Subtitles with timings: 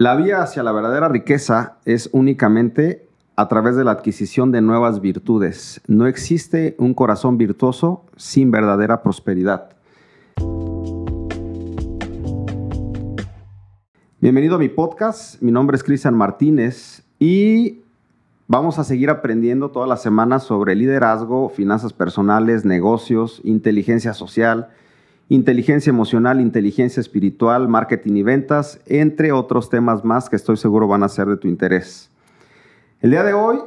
[0.00, 3.06] La vía hacia la verdadera riqueza es únicamente
[3.36, 5.82] a través de la adquisición de nuevas virtudes.
[5.88, 9.76] No existe un corazón virtuoso sin verdadera prosperidad.
[14.20, 15.42] Bienvenido a mi podcast.
[15.42, 17.82] Mi nombre es Cristian Martínez y
[18.48, 24.70] vamos a seguir aprendiendo todas las semanas sobre liderazgo, finanzas personales, negocios, inteligencia social,
[25.30, 31.04] inteligencia emocional, inteligencia espiritual, marketing y ventas, entre otros temas más que estoy seguro van
[31.04, 32.10] a ser de tu interés.
[33.00, 33.60] El día de hoy,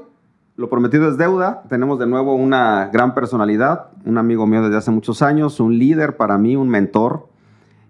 [0.58, 1.64] lo prometido es deuda.
[1.70, 6.18] Tenemos de nuevo una gran personalidad, un amigo mío desde hace muchos años, un líder
[6.18, 7.30] para mí, un mentor.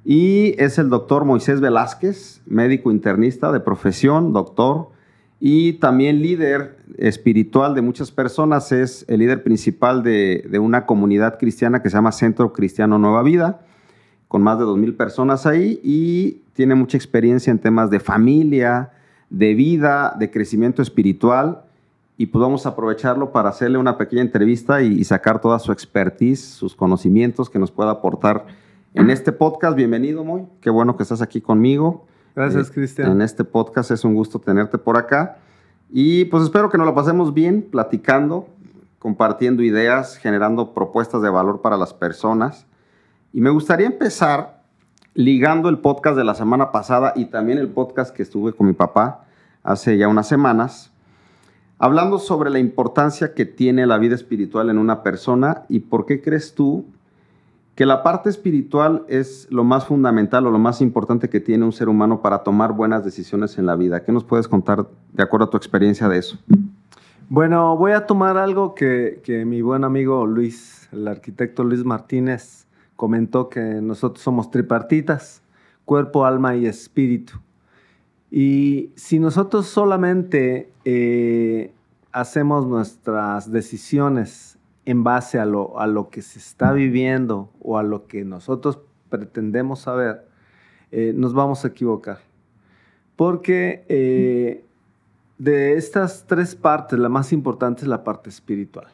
[0.06, 4.90] Y es el doctor Moisés Velázquez, médico internista de profesión, doctor,
[5.46, 8.72] y también líder espiritual de muchas personas.
[8.72, 13.60] Es el líder principal de, una comunidad cristiana que se llama Centro Cristiano Nueva Vida,
[14.30, 18.92] con más de 2.000 personas ahí y tiene mucha experiencia en temas de familia,
[19.30, 21.64] de vida, de crecimiento espiritual
[22.16, 27.50] y podemos aprovecharlo para hacerle una pequeña entrevista y, sacar toda su expertise, sus conocimientos
[27.50, 28.46] que nos pueda aportar
[28.94, 29.76] en este podcast.
[29.76, 30.46] Bienvenido, Moy.
[30.62, 32.06] Qué bueno que estás aquí conmigo.
[32.36, 33.12] Gracias, Eh, Cristian.
[33.12, 35.38] En este podcast es un gusto tenerte por acá.
[35.92, 38.48] Y pues espero que nos lo pasemos bien, platicando,
[38.98, 42.66] compartiendo ideas, generando propuestas de valor para las personas.
[43.32, 44.64] Y me gustaría empezar
[45.14, 48.74] ligando el podcast de la semana pasada y también el podcast que estuve con mi
[48.74, 49.26] papá
[49.62, 50.92] hace ya unas semanas,
[51.78, 56.22] hablando sobre la importancia que tiene la vida espiritual en una persona y por qué
[56.22, 56.86] crees tú
[57.76, 61.72] que la parte espiritual es lo más fundamental o lo más importante que tiene un
[61.72, 64.04] ser humano para tomar buenas decisiones en la vida.
[64.04, 66.38] ¿Qué nos puedes contar de acuerdo a tu experiencia de eso?
[67.30, 72.68] Bueno, voy a tomar algo que, que mi buen amigo Luis, el arquitecto Luis Martínez,
[72.96, 75.42] comentó que nosotros somos tripartitas,
[75.84, 77.40] cuerpo, alma y espíritu.
[78.30, 81.74] Y si nosotros solamente eh,
[82.12, 84.53] hacemos nuestras decisiones
[84.86, 88.80] en base a lo, a lo que se está viviendo o a lo que nosotros
[89.10, 90.28] pretendemos saber,
[90.92, 92.20] eh, nos vamos a equivocar.
[93.16, 94.64] Porque eh,
[95.38, 98.88] de estas tres partes, la más importante es la parte espiritual.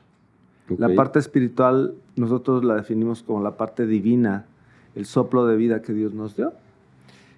[0.78, 4.46] La parte espiritual nosotros la definimos como la parte divina,
[4.94, 6.54] el soplo de vida que Dios nos dio.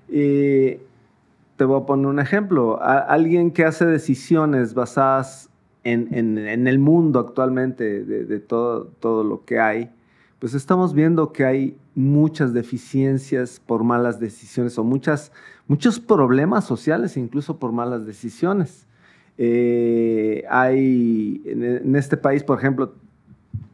[0.10, 0.80] Y
[1.56, 2.82] te voy a poner un ejemplo.
[2.82, 5.50] A- alguien que hace decisiones basadas
[5.84, 9.90] en, en- el mundo actualmente, de, de todo, todo lo que hay,
[10.40, 15.32] pues estamos viendo que hay muchas deficiencias por malas decisiones o muchas,
[15.68, 18.88] muchos problemas sociales incluso por malas decisiones.
[19.38, 22.94] Eh, hay en, en este país, por ejemplo,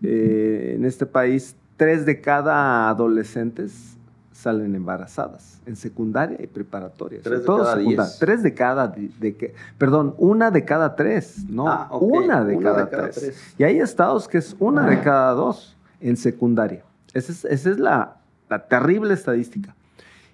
[0.01, 3.96] eh, en este país, tres de cada adolescentes
[4.37, 7.19] salen embarazadas en secundaria y preparatoria.
[7.23, 8.19] Tres de todo cada diez.
[8.19, 12.55] Tres de cada, de que, perdón, una de cada tres, no, Ah, ok, una, de,
[12.55, 13.15] una cada de cada tres.
[13.15, 13.53] tres.
[13.57, 16.83] Y hay estados que es una de cada dos en secundaria.
[17.13, 18.17] Esa es, esa es la,
[18.49, 19.75] la terrible estadística.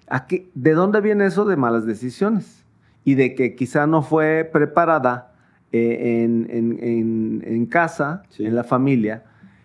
[0.06, 2.62] ¿A qué- ¿De dónde viene eso de malas decisiones?
[3.04, 5.32] Y de que quizá no fue preparada
[5.72, 8.44] eh, en, en- en- en casa, Sí.
[8.44, 9.24] en la familia.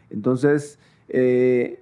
[0.10, 0.80] Entonces,
[1.10, 1.78] eh,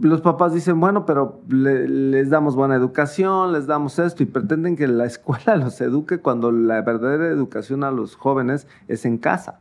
[0.00, 4.76] los papás dicen, bueno, pero le- les damos buena educación, les damos esto y pretenden
[4.76, 9.60] que la escuela los eduque cuando la verdadera educación a los jóvenes es en casa.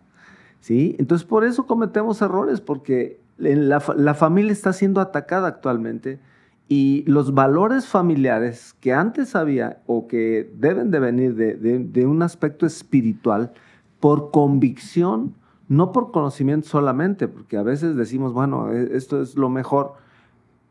[0.59, 0.95] ¿sí?
[0.99, 6.19] Entonces, por eso cometemos errores, porque la, la familia está siendo atacada actualmente
[6.67, 12.05] y los valores familiares que antes había o que deben de venir de, de- de
[12.05, 13.51] un aspecto espiritual
[13.99, 15.33] por convicción,
[15.67, 19.93] no por conocimiento solamente, porque a veces decimos, bueno, e- esto es lo mejor,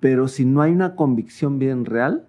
[0.00, 2.24] pero si no hay una convicción bien real,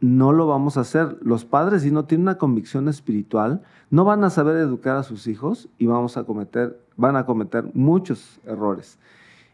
[0.00, 1.16] no lo vamos a hacer.
[1.22, 5.26] Los padres, si no tienen una convicción espiritual, no van a saber educar a sus
[5.26, 8.98] hijos y vamos a cometer, van a cometer muchos errores.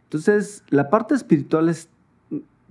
[0.05, 1.89] Entonces, la parte espiritual es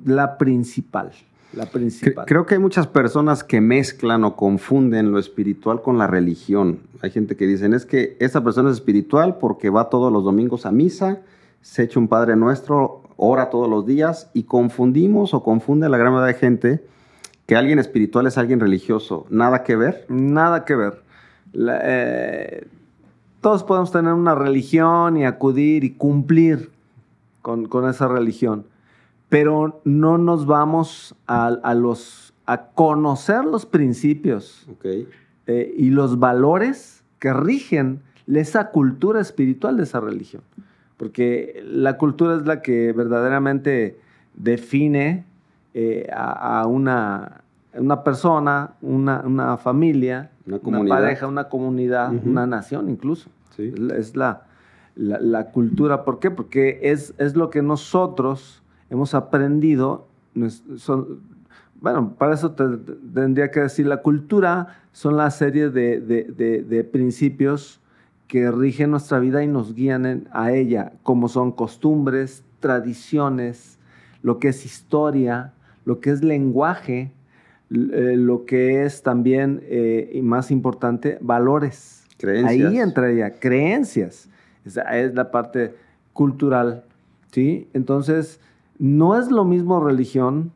[0.04, 1.12] la principal.
[1.54, 2.26] La principal.
[2.28, 6.82] Creo que hay muchas personas que mezclan o confunden lo espiritual con la religión.
[7.02, 10.66] Hay gente que dicen, es que esa persona es espiritual porque va todos los domingos
[10.66, 11.22] a misa,
[11.62, 16.14] se echa un Padre Nuestro, ora todos los días y confundimos o confunde la gran
[16.14, 16.84] mayoría de gente
[17.46, 19.26] que alguien espiritual es alguien religioso.
[19.30, 20.06] Nada que ver.
[20.08, 21.04] Nada que ver.
[21.52, 22.68] La- eh,
[23.42, 26.72] todos podemos tener una religión y acudir y cumplir
[27.42, 28.66] con, con esa religión,
[29.30, 34.68] pero no nos vamos a, a los, a conocer los principios
[35.48, 40.44] eh, y los valores que rigen esa cultura espiritual de esa religión.
[41.00, 43.98] Porque la cultura es la que verdaderamente
[44.36, 45.24] define
[45.74, 47.42] eh, a, a una,
[47.74, 50.60] una persona, una, una familia, Una
[50.90, 53.30] pareja, una comunidad, una nación incluso.
[53.56, 53.74] Sí.
[53.96, 54.44] Es la-
[54.96, 56.04] la, cultura.
[56.04, 56.32] ¿Por qué?
[56.32, 60.06] Porque es, es lo que nosotros hemos aprendido.
[60.76, 61.20] son-
[61.80, 66.24] bueno, para eso te- te- tendría que decir, la cultura son la serie de, de-
[66.26, 67.79] de- de principios
[68.30, 73.80] que rigen nuestra vida y nos guían en- a ella, como son costumbres, tradiciones,
[74.22, 75.52] lo que es historia,
[75.84, 77.12] lo que es lenguaje,
[77.72, 82.06] eh, lo que es también, eh, y más importante, valores.
[82.20, 82.72] Creencias.
[82.72, 84.30] Ahí entraría creencias.
[84.64, 85.74] Esa es la parte
[86.14, 86.84] cultural,
[87.32, 87.68] ¿sí?
[87.74, 88.40] Entonces,
[88.78, 90.52] no es lo mismo religión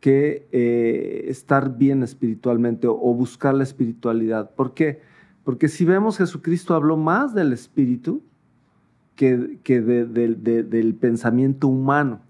[0.00, 4.50] que eh, estar bien espiritualmente o, o buscar la espiritualidad.
[4.54, 4.86] ¿Por qué?
[4.94, 5.08] Porque
[5.68, 8.20] si vemos, Jesucristo habló más del espíritu
[9.16, 12.20] que, que de- de- de- del pensamiento humano.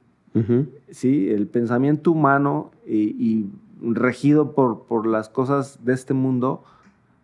[0.90, 1.28] ¿sí?
[1.30, 3.50] El pensamiento humano y, y
[3.82, 6.62] regido por, por las cosas de este mundo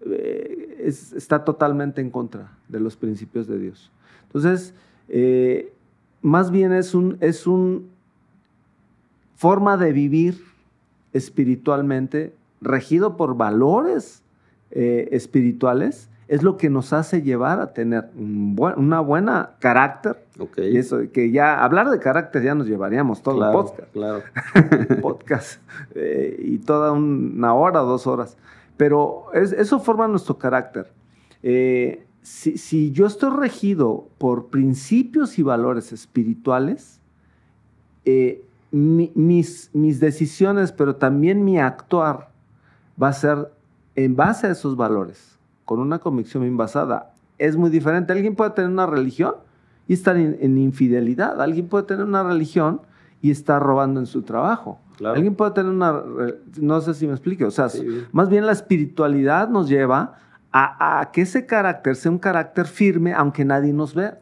[0.04, 3.92] eh, es- está totalmente en contra de los principios de Dios.
[4.26, 4.74] Entonces,
[5.08, 5.72] eh,
[6.22, 7.86] más bien es un, es un
[9.36, 10.40] forma de vivir
[11.12, 14.23] espiritualmente regido por valores
[14.70, 20.24] eh, espirituales, es lo que nos hace llevar a tener un buen- una buena carácter.
[20.38, 20.58] Ok.
[20.58, 24.22] Y eso, que ya hablar de carácter ya nos llevaríamos todo claro, el podcast Claro.
[25.02, 25.60] podcast
[25.94, 28.36] eh, y toda una hora, dos horas.
[28.76, 30.90] Pero es- eso forma nuestro carácter.
[31.42, 37.00] Eh, si, si yo estoy regido por principios y valores espirituales,
[38.06, 42.30] eh, mi- mis, mis decisiones, pero también mi actuar
[43.00, 43.52] va a ser
[43.96, 47.12] en base a esos valores, con una convicción bien basada.
[47.38, 48.12] Es muy diferente.
[48.12, 49.34] Alguien puede tener una religión
[49.88, 51.40] y estar en, en infidelidad.
[51.40, 52.80] Alguien puede tener una religión
[53.22, 54.78] y estar robando en su trabajo.
[54.96, 55.16] Claro.
[55.16, 56.02] Alguien puede tener una...
[56.60, 57.44] No sé si me explique.
[57.44, 58.06] O sea, Sí, bien.
[58.12, 60.18] más bien la espiritualidad nos lleva
[60.52, 64.20] a, a que ese carácter sea un carácter firme, aunque nadie nos vea.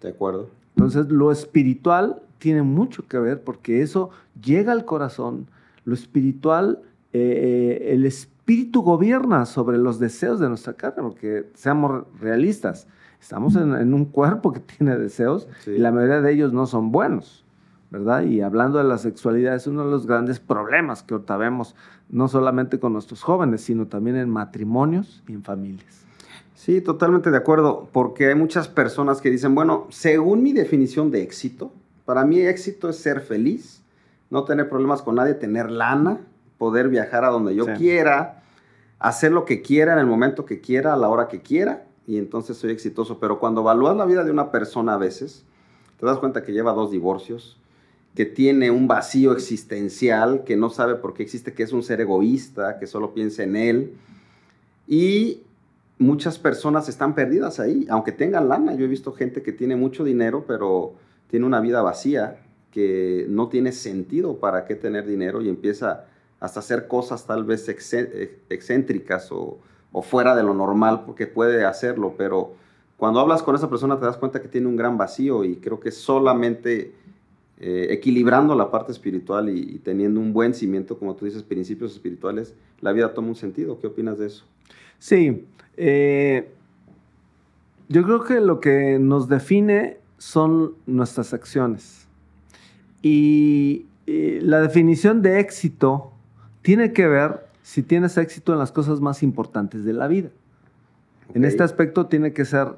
[0.00, 0.48] De acuerdo.
[0.76, 4.10] Entonces, lo espiritual tiene mucho que ver porque eso
[4.42, 5.46] llega al corazón.
[5.84, 6.80] Lo espiritual,
[7.12, 8.39] eh, el espíritu
[8.82, 12.86] gobierna sobre los deseos de nuestra carne, porque seamos realistas.
[13.20, 15.72] Estamos en, en un cuerpo que tiene deseos Sí.
[15.72, 17.44] y la mayoría de ellos no son buenos,
[17.90, 18.22] ¿verdad?
[18.22, 21.74] Y hablando de la sexualidad, es uno de los grandes problemas que ahorita vemos,
[22.08, 26.04] no solamente con nuestros jóvenes, sino también en matrimonios y en familias.
[26.54, 31.22] Sí, totalmente de acuerdo, porque hay muchas personas que dicen, bueno, según mi definición de
[31.22, 31.72] éxito,
[32.04, 33.82] para mí éxito es ser feliz,
[34.30, 36.18] no tener problemas con nadie, tener lana,
[36.58, 37.70] poder viajar a donde yo Sí.
[37.78, 38.39] quiera,
[39.00, 42.18] hacer lo que quiera en el momento que quiera, a la hora que quiera, y
[42.18, 43.18] entonces soy exitoso.
[43.18, 45.44] Pero cuando evalúas la vida de una persona a veces,
[45.98, 47.58] te das cuenta que lleva dos divorcios,
[48.14, 52.00] que tiene un vacío existencial, que no sabe por qué existe, que es un ser
[52.00, 53.94] egoísta, que solo piensa en él.
[54.86, 55.42] Y
[55.98, 58.74] muchas personas están perdidas ahí, aunque tengan lana.
[58.74, 60.94] Yo he visto gente que tiene mucho dinero, pero
[61.28, 66.06] tiene una vida vacía, que no tiene sentido para qué tener dinero y empieza
[66.40, 67.94] hasta hacer cosas tal vez ex-
[68.48, 69.58] excéntricas o,
[70.02, 72.54] fuera de lo normal, porque puede hacerlo, pero
[72.96, 75.80] cuando hablas con esa persona te das cuenta que tiene un gran vacío y creo
[75.80, 76.92] que solamente
[77.58, 82.54] eh, equilibrando la parte espiritual y, teniendo un buen cimiento, como tú dices, principios espirituales,
[82.80, 83.78] la vida toma un sentido.
[83.80, 84.44] ¿Qué opinas de eso?
[84.98, 85.44] Sí,
[85.76, 86.50] eh,
[87.88, 92.06] yo creo que lo que nos define son nuestras acciones.
[93.02, 96.12] Y, eh, la definición de éxito
[96.62, 100.30] tiene que ver si tienes éxito en las cosas más importantes de la vida.
[101.34, 102.68] En este aspecto tiene que ser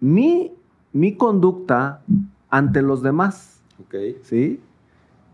[0.00, 0.52] mi,
[0.92, 2.02] mi conducta
[2.48, 3.60] ante los demás.
[3.80, 3.94] Ok.
[4.22, 4.60] ¿sí?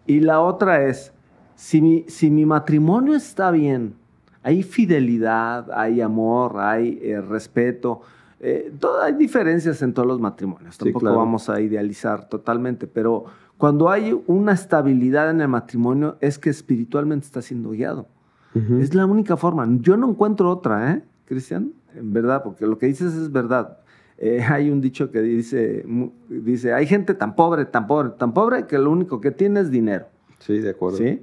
[0.07, 1.13] Y la otra es,
[1.55, 3.95] si mi, si mi matrimonio está bien,
[4.43, 8.01] hay fidelidad, hay amor, hay eh, respeto,
[8.41, 11.17] eh, todo- hay diferencias en todos los matrimonios, Sí, tampoco claro.
[11.19, 13.25] vamos a idealizar totalmente, pero
[13.59, 18.07] cuando hay una estabilidad en el matrimonio es que espiritualmente está siendo guiado.
[18.55, 18.79] Ujú.
[18.79, 19.67] Es la única forma.
[19.81, 21.73] Yo no encuentro otra, ¿eh, Cristian?
[21.95, 23.79] En verdad, porque lo que dices es verdad.
[24.19, 25.85] Eh, hay un dicho que dice,
[26.29, 29.71] dice, hay gente tan pobre, tan pobre, tan pobre que lo único que tiene es
[29.71, 30.07] dinero.
[30.39, 30.99] Sí, de acuerdo.
[30.99, 31.23] ¿sí?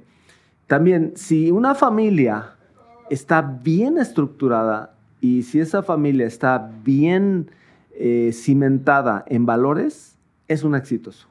[0.66, 2.54] También, si una familia
[3.10, 7.50] está bien estructurada y si esa familia está bien
[7.92, 10.16] eh, cimentada en valores,
[10.48, 11.28] es un exitoso.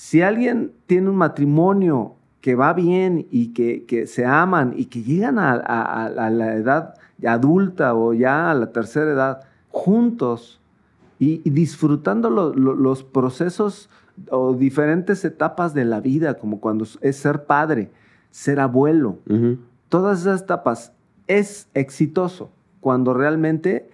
[0.00, 5.02] Si alguien tiene un matrimonio que va bien y que, que se aman y que
[5.02, 6.94] llegan a, a- a- a la edad
[7.26, 9.40] adulta o ya a la tercera edad
[9.70, 10.60] juntos
[11.18, 13.90] y, y disfrutando lo- lo- los procesos
[14.30, 17.90] o diferentes etapas de la vida, como cuando es ser padre,
[18.30, 19.18] ser abuelo.
[19.88, 20.92] Todas esas etapas
[21.26, 23.90] es exitoso cuando realmente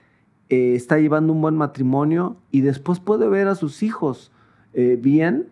[0.51, 4.31] eh, está llevando un buen matrimonio y después puede ver a sus hijos
[4.75, 5.47] eh, bien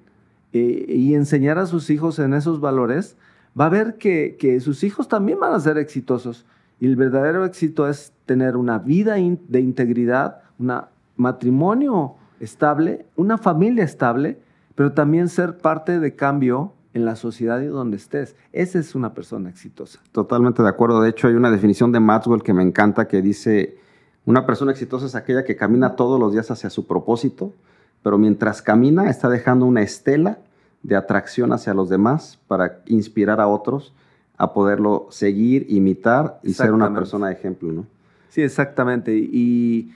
[0.52, 3.16] eh, y enseñar a sus hijos en esos valores,
[3.59, 6.47] va a ver que, que, sus hijos también van a ser exitosos.
[6.80, 10.73] Y el verdadero éxito es tener una vida de integridad, un
[11.16, 14.38] matrimonio estable, una familia estable,
[14.75, 18.37] pero también ser parte de cambio en la sociedad y donde estés.
[18.52, 20.00] Esa es una persona exitosa.
[20.12, 21.00] Totalmente de acuerdo.
[21.00, 23.78] De hecho, hay una definición de Maxwell que me encanta que dice,
[24.25, 27.54] una persona exitosa es aquella que camina todos los días hacia su propósito,
[28.02, 30.38] pero mientras camina está dejando una estela
[30.82, 33.92] de atracción hacia los demás para inspirar a otros
[34.37, 37.87] a poderlo seguir, imitar y ser una persona de ejemplo, ¿no?
[38.28, 39.14] Sí, exactamente.
[39.16, 39.92] Y,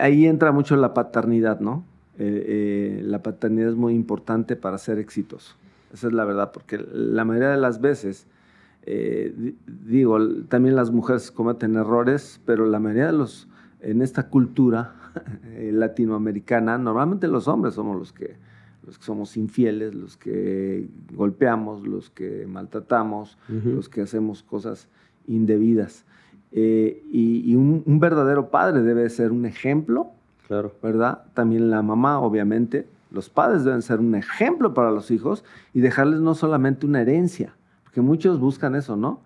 [0.00, 1.84] ahí entra mucho la paternidad, ¿no?
[2.18, 5.54] Eh, eh, la paternidad es muy importante para ser exitoso.
[5.92, 8.26] Esa es la verdad, porque la mayoría de las veces,
[8.86, 10.18] eh, digo,
[10.48, 13.48] también las mujeres cometen errores, pero la mayoría de los,
[13.82, 14.94] en esta cultura
[15.72, 18.36] latinoamericana, normalmente los hombres somos los que
[18.88, 24.88] los que somos infieles, los que golpeamos, los que maltratamos, los que hacemos cosas
[25.26, 26.06] indebidas.
[26.52, 30.12] Eh, y, un, verdadero padre debe ser un ejemplo,
[30.46, 30.72] claro.
[30.82, 31.24] ¿verdad?
[31.34, 32.88] También la mamá, obviamente.
[33.10, 37.54] Los padres deben ser un ejemplo para los hijos y dejarles no solamente una herencia,
[37.84, 39.20] porque muchos buscan eso, ¿no?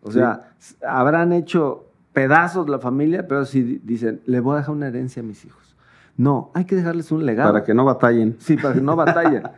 [0.00, 0.52] O sea,
[0.86, 1.87] habrán hecho
[2.18, 5.76] pedazos la familia, pero si dicen, le voy a dejar una herencia a mis hijos.
[6.16, 7.52] No, hay que dejarles un legado.
[7.52, 8.36] Para que no batallen.
[8.40, 9.42] Sí, para que no batallen.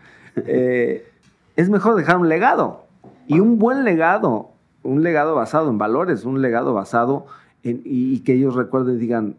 [0.46, 1.10] Eh,
[1.56, 2.84] es mejor dejar un legado.
[3.26, 4.52] Y un buen legado,
[4.84, 7.26] un legado basado en valores, un legado basado
[7.64, 9.34] en, y, que ellos recuerden y digan,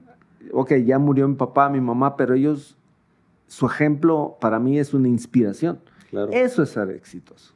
[0.51, 2.75] ok, ya murió mi papá, mi mamá, pero ellos,
[3.48, 5.80] su ejemplo para mí es una inspiración.
[6.32, 7.54] Eso es ser exitoso.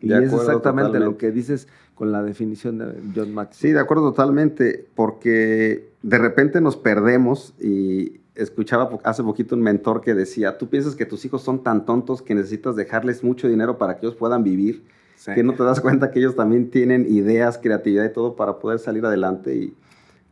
[0.00, 3.70] Y es exactamente lo que dices con la definición de John Maxwell.
[3.70, 10.00] Sí, de acuerdo totalmente, porque de repente nos perdemos y escuchaba hace poquito un mentor
[10.00, 13.78] que decía, tú piensas que tus hijos son tan tontos que necesitas dejarles mucho dinero
[13.78, 14.84] para que ellos puedan vivir,
[15.34, 18.78] que no te das cuenta que ellos también tienen ideas, creatividad y todo para poder
[18.80, 19.54] salir adelante.
[19.54, 19.74] Y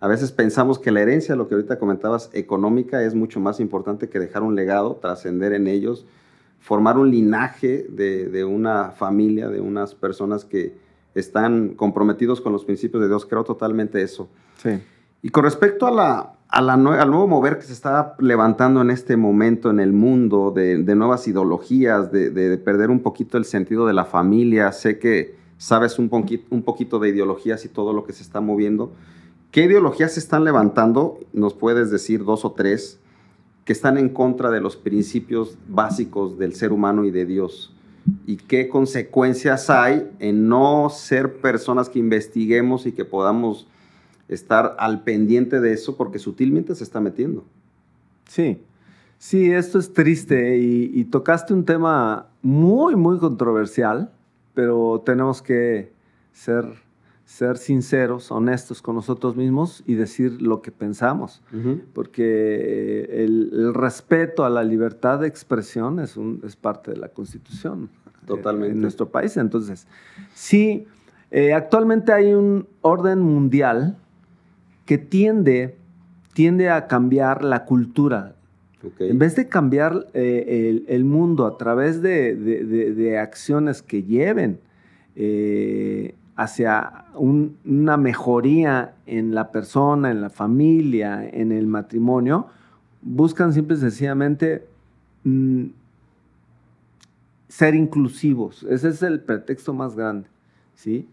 [0.00, 4.09] a veces pensamos que la herencia, lo que ahorita comentabas, económica, es mucho más importante
[4.09, 6.04] que dejar un legado, trascender en ellos,
[6.59, 10.75] formar un linaje de, de una familia, de unas personas que
[11.14, 13.26] están comprometidos con los principios de Dios.
[13.26, 14.28] Creo totalmente eso.
[14.62, 14.81] Sí.
[15.23, 19.71] Y con respecto a la, al nuevo mover que se está levantando en este momento
[19.71, 24.73] en el mundo, de, nuevas ideologías, de, perder un poquito el sentido de la familia.
[24.73, 28.40] Sé que sabes un, poquito, un poquito de ideologías y todo lo que se está
[28.40, 28.92] moviendo.
[29.52, 31.21] ¿Qué ideologías se están levantando?
[31.33, 32.99] Nos puedes decir dos o tres
[33.64, 37.75] que están en contra de los principios básicos del ser humano y de Dios.
[38.26, 43.66] ¿Y qué consecuencias hay en no ser personas que investiguemos y que podamos
[44.32, 47.44] estar al pendiente de eso porque sutilmente se está metiendo.
[48.26, 48.62] Sí,
[49.18, 54.11] sí, esto es triste y, tocaste un tema muy, muy controversial,
[54.54, 55.92] pero tenemos que
[56.32, 56.64] ser,
[57.33, 61.43] ser sinceros, honestos con nosotros mismos y decir lo que pensamos,
[61.95, 67.89] porque el, respeto a la libertad de expresión es, un, es parte de la Constitución.
[68.27, 68.75] Totalmente.
[68.75, 69.39] En nuestro país.
[69.39, 69.87] Entonces,
[70.35, 70.87] sí,
[71.31, 73.97] eh, actualmente hay un orden mundial
[74.85, 75.79] que tiende,
[76.35, 78.37] tiende a cambiar la cultura.
[78.99, 84.61] En vez de cambiar eh, el, mundo a través de, acciones que lleven
[85.17, 92.47] eh, hacia una mejoría en la persona, en la familia, en el matrimonio,
[93.03, 94.67] buscan simple y sencillamente
[95.25, 95.67] mm,
[97.49, 98.62] ser inclusivos.
[98.65, 100.29] Ese es el pretexto más grande.
[100.75, 101.09] ¿sí?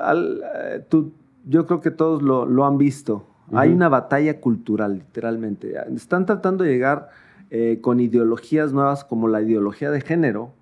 [0.00, 1.12] Al, eh, tú,
[1.44, 3.26] yo creo que todos lo, han visto.
[3.52, 5.74] Hay una batalla cultural, literalmente.
[5.94, 7.10] Están tratando de llegar
[7.50, 10.52] eh, con ideologías nuevas como la ideología de género,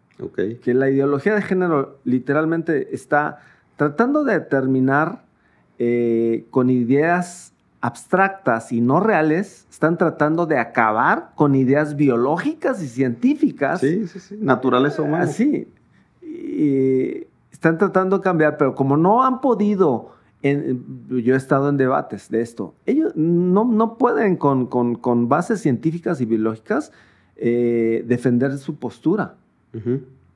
[0.63, 3.41] que la ideología de género literalmente está
[3.77, 5.25] tratando de determinar
[5.79, 12.89] eh, con ideas abstractas y no reales, están tratando de acabar con ideas biológicas y
[12.89, 13.81] científicas.
[13.81, 15.35] Sí, sí, sí, naturales humanas.
[15.35, 15.69] Sí,
[16.23, 20.15] y están tratando de cambiar, pero como no han podido
[20.45, 22.75] yo he estado en debates de esto.
[22.85, 26.93] Ellos no, no pueden con, con, con, bases científicas y biológicas
[27.37, 29.37] eh, defender su postura.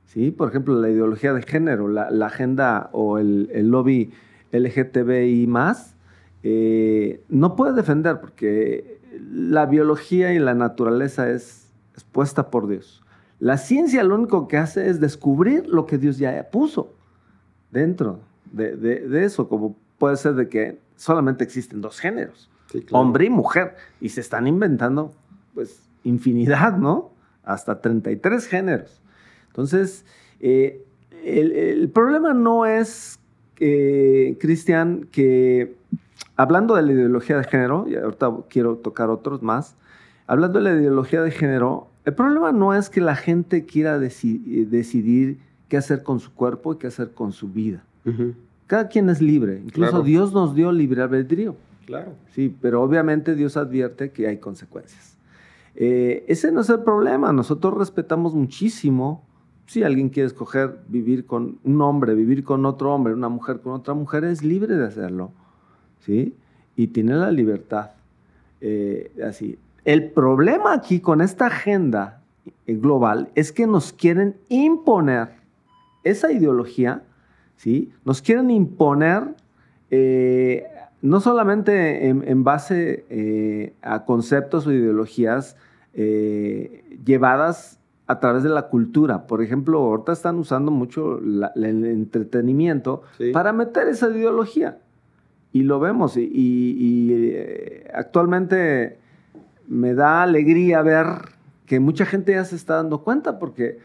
[0.09, 0.31] ¿Sí?
[0.31, 4.11] Por ejemplo, la ideología de género, la, la agenda o el, el, lobby
[4.51, 5.95] LGTBI más,
[6.41, 8.99] eh, no puede defender porque
[9.31, 13.03] la biología y la naturaleza es, es puesta por Dios.
[13.39, 16.93] La ciencia lo único que hace es descubrir lo que Dios ya puso.
[17.71, 18.19] dentro
[18.51, 22.49] de, eso, como puede ser de que solamente existen dos géneros,
[22.91, 25.13] hombre y mujer, y se están inventando
[25.53, 27.11] pues infinidad, ¿no?
[27.43, 28.98] Hasta 33 géneros.
[29.59, 30.05] Entonces,
[30.39, 30.85] eh,
[31.25, 33.19] el, problema no es,
[33.59, 35.75] eh, Cristian, que
[36.37, 39.75] hablando de la ideología de género, y ahorita quiero tocar otros más,
[40.27, 45.39] hablando de la ideología de género, el problema no es que la gente quiera decidir
[45.67, 47.83] qué hacer con su cuerpo y qué hacer con su vida.
[48.65, 49.61] Cada quien es libre.
[49.63, 51.57] Incluso Dios nos dio libre albedrío.
[51.85, 52.13] Claro.
[52.33, 55.17] Sí, pero obviamente Dios advierte que hay consecuencias.
[55.75, 57.31] Eh, ese no es el problema.
[57.33, 59.23] Nosotros respetamos muchísimo.
[59.69, 63.73] Si alguien quiere escoger vivir con un hombre, vivir con otro hombre, una mujer con
[63.73, 65.31] otra mujer, es libre de hacerlo.
[65.99, 66.33] ¿Sí?
[66.75, 67.91] Y tiene la libertad.
[68.61, 69.59] Eh, así.
[69.85, 72.23] El problema aquí con esta agenda
[72.65, 75.29] global es que nos quieren imponer
[76.03, 77.03] esa ideología,
[77.55, 77.91] ¿sí?
[78.05, 79.35] Nos quieren imponer
[79.91, 80.63] eh,
[81.03, 85.55] no solamente en, base eh, a conceptos o ideologías
[85.93, 87.78] eh, llevadas
[88.09, 89.27] a través de la cultura.
[89.27, 94.79] Por ejemplo, ahorita están usando mucho el entretenimiento para meter esa ideología.
[95.53, 96.17] Y lo vemos.
[96.17, 97.35] y
[97.93, 98.97] actualmente
[99.67, 101.05] me da alegría ver
[101.65, 103.77] que mucha gente ya se está dando cuenta porque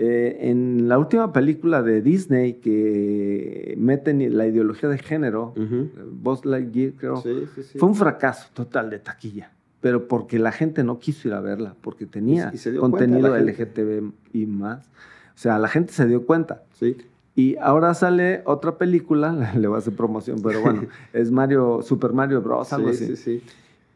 [0.00, 6.92] eh, en la última película de Disney que meten la ideología de género, uh Lightyear
[6.92, 9.50] creo, fue un fracaso total de taquilla.
[9.80, 14.86] Pero porque la gente no quiso ir a verla, porque tenía contenido LGTB y más.
[14.86, 16.64] O sea, la gente se dio cuenta.
[16.72, 16.96] Sí.
[17.36, 22.12] Y ahora sale otra película, le voy a hacer promoción, pero bueno, es Mario, Super
[22.12, 22.72] Mario Bros.
[22.72, 23.06] Algo así.
[23.06, 23.42] Sí, sí.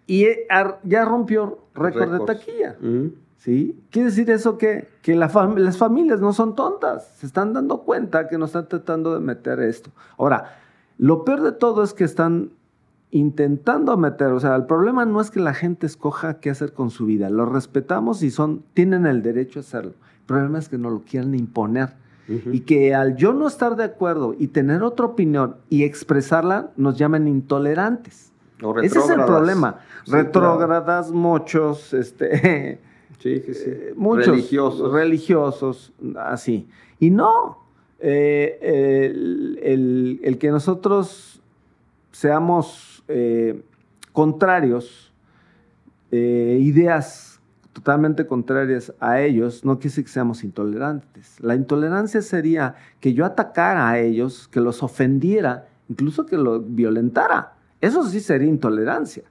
[0.06, 0.46] Y eh,
[0.84, 2.76] ya rompió récord de taquilla.
[3.38, 3.76] ¿Sí?
[3.90, 7.08] Quiere decir eso que, que las familias no son tontas.
[7.16, 9.90] Se están dando cuenta que nos están tratando de meter esto.
[10.16, 10.58] Ahora,
[10.98, 12.52] lo peor de todo es que están
[13.12, 16.90] intentando meter, o sea, el problema no es que la gente escoja qué hacer con
[16.90, 17.30] su vida.
[17.30, 19.92] Lo respetamos y son, tienen el derecho a hacerlo.
[20.20, 22.00] El problema es que no lo quieran imponer.
[22.50, 26.96] Y que al yo no estar de acuerdo y tener otra opinión y expresarla, nos
[26.96, 28.32] llamen intolerantes.
[28.82, 29.80] Ese es el problema.
[30.06, 32.80] Retrógradas, muchos, este,
[33.18, 34.92] sí, sí, eh, muchos religiosos.
[34.92, 36.68] religiosos, así.
[37.00, 37.58] Y no,
[37.98, 39.10] eh,
[39.62, 41.40] el, que nosotros
[42.12, 43.62] seamos eh,
[44.12, 45.12] contrarios,
[46.10, 47.32] ideas
[47.72, 51.40] totalmente contrarias a ellos, no quiere decir que seamos intolerantes.
[51.40, 57.54] La intolerancia sería que yo atacara a ellos, que los ofendiera, incluso que los violentara.
[57.80, 59.24] Eso sí sería intolerancia.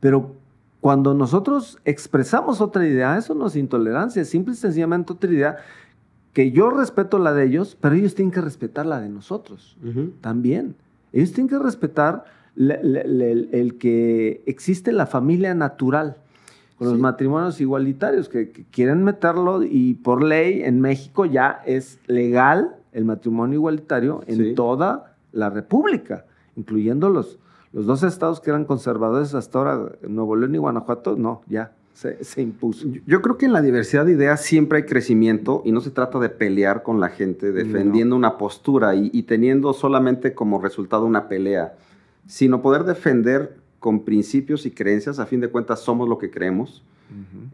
[0.00, 0.34] Pero
[0.80, 5.56] cuando nosotros expresamos otra idea, eso no es intolerancia, es simple y sencillamente otra idea
[6.32, 9.78] que yo respeto la de ellos, pero ellos tienen que respetar la de nosotros
[10.20, 10.74] también.
[11.12, 12.24] Ellos tienen que respetar
[12.56, 16.16] el, que existe la familia natural,
[16.78, 22.76] con los matrimonios igualitarios, que, quieren meterlo y por ley en México ya es legal
[22.92, 26.24] el matrimonio igualitario en toda la República,
[26.56, 27.38] incluyendo los,
[27.72, 32.42] los dos estados que eran conservadores hasta ahora, Nuevo León y Guanajuato, no, ya se,
[32.42, 32.86] impuso.
[33.06, 36.18] Yo creo que en la diversidad de ideas siempre hay crecimiento y no se trata
[36.18, 41.74] de pelear con la gente defendiendo una postura y, teniendo solamente como resultado una pelea,
[42.26, 46.82] sino poder defender con principios y creencias, a fin de cuentas somos lo que creemos,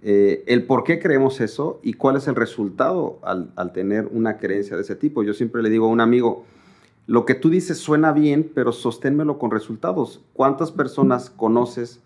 [0.01, 4.39] eh, el por qué creemos eso y cuál es el resultado al, al tener una
[4.39, 5.23] creencia de ese tipo.
[5.23, 6.45] Yo siempre le digo a un amigo,
[7.07, 10.23] lo que tú dices suena bien, pero sosténmelo con resultados.
[10.33, 12.01] ¿Cuántas personas conoces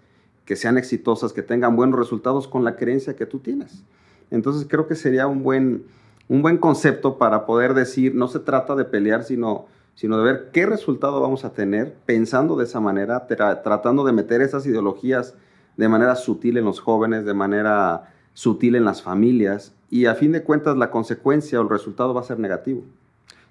[0.45, 3.85] que sean exitosas, que tengan buenos resultados con la creencia que tú tienes?
[4.31, 5.85] Entonces creo que sería un buen,
[6.29, 10.51] un buen concepto para poder decir, no se trata de pelear, sino, sino de ver
[10.53, 15.35] qué resultado vamos a tener pensando de esa manera, tratando de meter esas ideologías
[15.77, 20.33] de manera sutil en los jóvenes, de manera sutil en las familias, y a fin
[20.33, 22.83] de cuentas la consecuencia o el resultado va a ser negativo.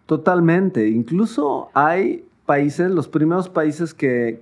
[0.05, 0.87] Totalmente.
[0.87, 4.39] Incluso hay países, los primeros países que,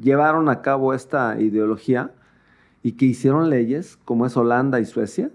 [0.00, 2.12] llevaron a cabo esta ideología
[2.82, 5.30] y que hicieron leyes, como es Holanda y Suecia,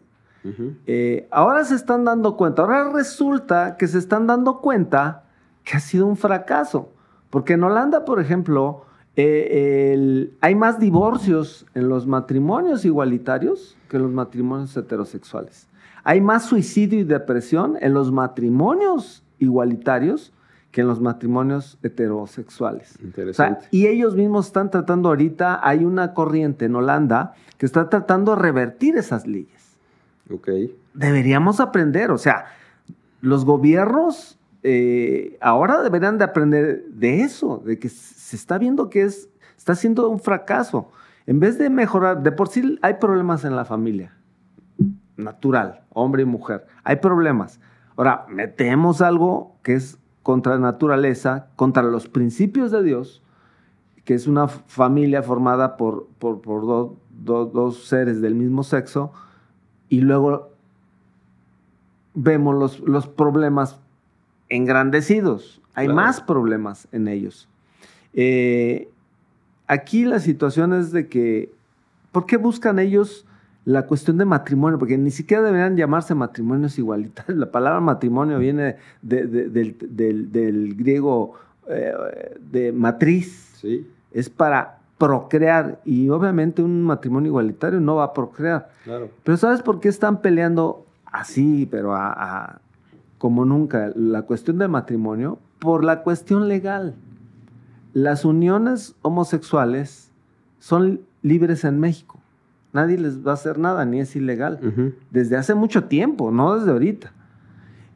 [0.85, 5.23] eh, ahora se están dando cuenta, ahora resulta que se están dando cuenta
[5.63, 6.89] que ha sido un fracaso.
[7.29, 14.03] Porque en Holanda, por ejemplo, eh, hay más divorcios en los matrimonios igualitarios que en
[14.03, 15.67] los matrimonios heterosexuales.
[16.03, 20.33] Hay más suicidio y depresión en los matrimonios igualitarios
[20.71, 22.97] que en los matrimonios heterosexuales.
[23.03, 23.67] Interesante.
[23.71, 28.41] y ellos mismos están tratando ahorita, hay una corriente en Holanda que está tratando de
[28.41, 29.68] revertir esas leyes.
[30.93, 32.45] Deberíamos aprender, o sea,
[33.21, 39.03] los gobiernos eh, ahora deberían de aprender de eso, de que se está viendo que
[39.03, 40.91] es, está siendo un fracaso.
[41.25, 44.15] En vez de mejorar, de por sí hay problemas en la familia,
[45.15, 47.59] natural, hombre y mujer, hay problemas.
[47.95, 53.23] Ahora, metemos algo que es contra la naturaleza, contra los principios de Dios,
[54.05, 59.11] que es una familia formada por, por, dos seres del mismo sexo,
[59.89, 60.51] y luego
[62.13, 63.79] vemos los, los problemas
[64.49, 65.61] engrandecidos.
[65.73, 67.47] Hay más problemas en ellos.
[68.13, 68.89] Eh,
[69.67, 71.51] aquí la situación es de que,
[72.11, 73.25] ¿por qué buscan ellos
[73.65, 74.79] la cuestión de matrimonio?
[74.79, 77.37] Porque ni siquiera deberían llamarse matrimonios igualitarios.
[77.39, 81.35] La palabra matrimonio viene del, griego
[81.69, 83.53] eh, de matriz.
[83.61, 83.87] Sí.
[84.11, 88.69] Es para procrear y obviamente un matrimonio igualitario no va a procrear.
[88.83, 89.09] Claro.
[89.23, 92.61] Pero ¿sabes por qué están peleando así, pero a
[93.19, 96.95] como nunca la cuestión del matrimonio por la cuestión legal.
[97.93, 100.09] Las uniones homosexuales
[100.59, 102.19] son libres en México.
[102.71, 104.95] Nadie les va a hacer nada, ni es ilegal.
[105.11, 107.11] Desde hace mucho tiempo, no desde ahorita.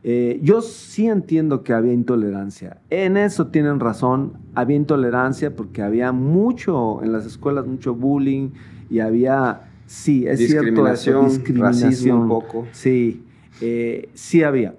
[0.05, 2.81] Eh, yo sí entiendo que había intolerancia.
[2.89, 4.33] En eso tienen razón.
[4.53, 8.49] Había intolerancia porque había mucho en las escuelas, mucho bullying
[8.89, 12.67] y había, sí, es cierto, discriminación, racismo un poco.
[12.73, 13.23] Sí,
[13.61, 14.75] eh, sí había.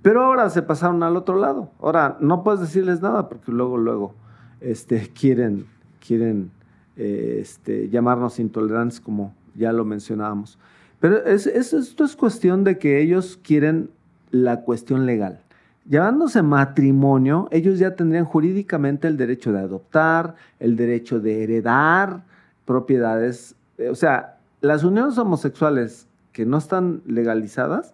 [0.00, 1.72] Pero ahora se pasaron al otro lado.
[1.80, 4.14] Ahora no puedes decirles nada porque luego, luego
[4.60, 5.66] este, quieren,
[6.06, 6.52] quieren
[6.96, 10.56] eh, este, llamarnos intolerantes como ya lo mencionábamos.
[11.00, 13.90] Pero es, esto es cuestión de que ellos quieren
[14.30, 15.40] la cuestión legal.
[15.84, 22.22] Llamándose matrimonio, ellos ya tendrían jurídicamente el derecho de adoptar, el derecho de heredar
[22.66, 23.54] propiedades.
[23.90, 27.90] O sea, las uniones homosexuales que no están legalizadas,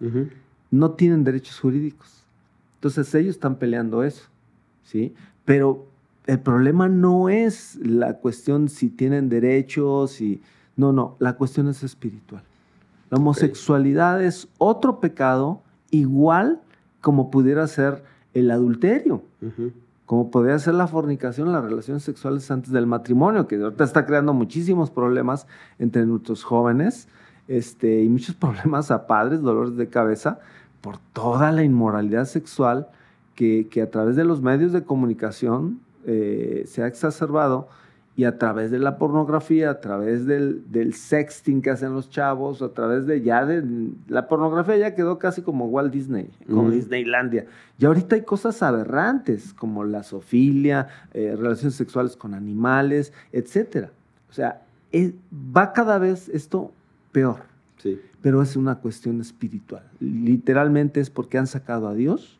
[0.69, 2.25] no tienen derechos jurídicos.
[2.75, 4.25] Entonces ellos están peleando eso,
[4.83, 5.15] ¿sí?
[5.45, 5.87] Pero
[6.27, 10.41] el problema no es la cuestión si tienen derechos, y
[10.75, 12.43] no, no, la cuestión es espiritual.
[13.09, 15.61] La homosexualidad es otro pecado
[15.99, 16.61] igual
[17.01, 18.03] como pudiera ser
[18.33, 19.23] el adulterio,
[20.05, 24.33] como podría ser la fornicación, las relaciones sexuales antes del matrimonio, que ahorita está creando
[24.33, 25.47] muchísimos problemas
[25.79, 27.07] entre nuestros jóvenes
[27.47, 30.39] este, y muchos problemas a padres, dolores de cabeza,
[30.81, 32.87] por toda la inmoralidad sexual
[33.35, 37.67] que, a través de los medios de comunicación eh, se ha exacerbado
[38.17, 42.69] y a través de la pornografía, a través del, sexting que hacen los chavos, a
[42.69, 43.63] través de ya de
[44.07, 47.45] la pornografía ya quedó casi como Walt Disney, como Disneylandia.
[47.77, 53.89] Y ahorita hay cosas aberrantes como la zoofilia, eh, relaciones sexuales con animales, etc.
[54.29, 54.61] O sea,
[55.33, 56.71] va cada vez esto
[57.11, 57.39] peor.
[57.77, 59.83] Sí pero es una cuestión espiritual.
[59.99, 62.39] Literalmente es porque han sacado a Dios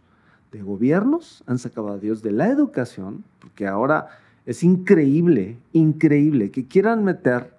[0.52, 4.08] de gobiernos, han sacado a Dios de la educación, porque ahora
[4.46, 7.54] es increíble, increíble que quieran meter,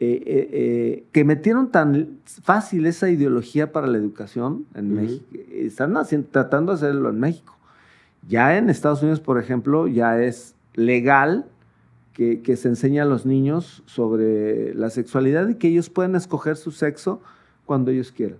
[0.00, 5.96] eh, eh, eh, que metieron tan fácil esa ideología para la educación en México, están
[6.30, 7.56] tratando de hacerlo en México.
[8.28, 11.46] Ya en Estados Unidos, por ejemplo, ya es legal
[12.12, 16.56] que, que se enseñe a los niños sobre la sexualidad y que ellos pueden escoger
[16.56, 17.22] su sexo
[17.64, 18.38] cuando ellos quieran.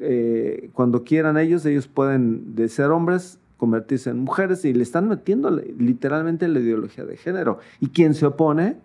[0.00, 5.08] Eh, cuando quieran ellos, ellos pueden de ser hombres convertirse en mujeres y le están
[5.08, 7.58] metiendo literalmente la ideología de género.
[7.80, 8.76] Y quien se opone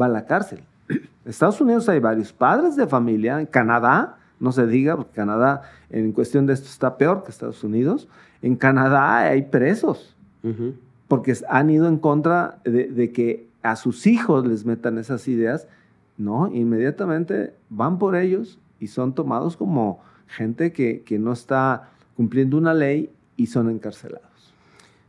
[0.00, 0.60] va a la cárcel.
[0.88, 5.62] En Estados Unidos hay varios padres de familia, en Canadá, no se diga, porque Canadá
[5.90, 8.08] en cuestión de esto está peor que Estados Unidos,
[8.42, 10.14] en Canadá hay presos,
[11.08, 15.66] porque han ido en contra de, de, que a sus hijos les metan esas ideas,
[16.18, 16.48] ¿no?
[16.52, 23.10] Inmediatamente van por ellos y son tomados como gente que, no está cumpliendo una ley
[23.36, 24.36] y son encarcelados.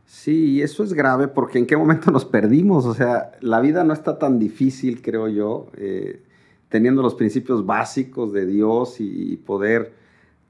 [0.06, 2.86] Sí, y eso es grave porque en qué momento nos perdimos.
[2.86, 6.22] O sea, la vida no está tan difícil, creo yo, eh,
[6.70, 9.92] teniendo los principios básicos de Dios y, poder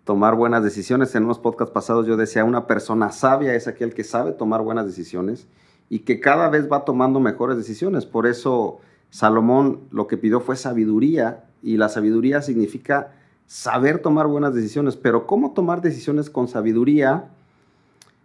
[0.05, 1.15] tomar buenas decisiones.
[1.15, 4.87] En unos podcasts pasados yo decía, una persona sabia es aquel que sabe tomar buenas
[4.87, 5.47] decisiones
[5.91, 8.07] y que cada vez va tomando mejores decisiones.
[8.07, 8.79] Por eso
[9.11, 13.13] Salomón lo que pidió fue sabiduría y la sabiduría significa
[13.47, 17.31] saber tomar buenas decisiones, pero ¿cómo tomar decisiones con sabiduría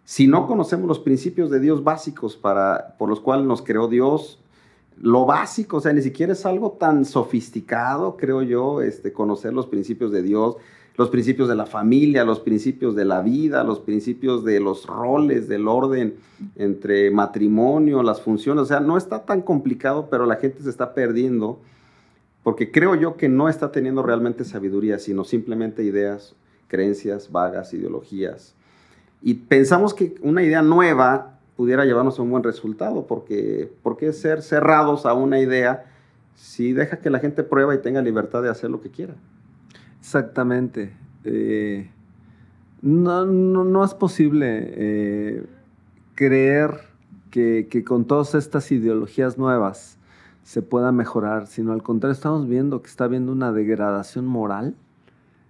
[0.04, 4.40] si no conocemos los principios de Dios básicos para, por los cuales nos creó Dios?
[4.96, 9.66] Lo básico, o sea, ni siquiera es algo tan sofisticado, creo yo, este, conocer los
[9.66, 10.56] principios de Dios,
[10.96, 15.48] los principios de la familia, los principios de la vida, los principios de los roles,
[15.48, 16.14] del orden
[16.54, 20.94] entre matrimonio, las funciones, o sea, no está tan complicado, pero la gente se está
[20.94, 21.58] perdiendo
[22.44, 26.36] porque creo yo que no está teniendo realmente sabiduría, sino simplemente ideas,
[26.68, 28.54] creencias vagas, ideologías.
[29.26, 34.12] Y pensamos que una idea nueva pudiera llevarnos a un buen resultado, porque ¿por qué
[34.12, 35.86] ser cerrados a una idea
[36.34, 39.14] si deja que la gente prueba y tenga libertad de hacer lo que quiera?
[39.98, 40.92] Exactamente.
[41.24, 41.90] Eh,
[42.82, 45.46] no, no, es posible eh,
[46.14, 46.82] creer
[47.30, 49.96] que, con todas estas ideologías nuevas
[50.42, 54.74] se pueda mejorar, sino al contrario, estamos viendo que está habiendo una degradación moral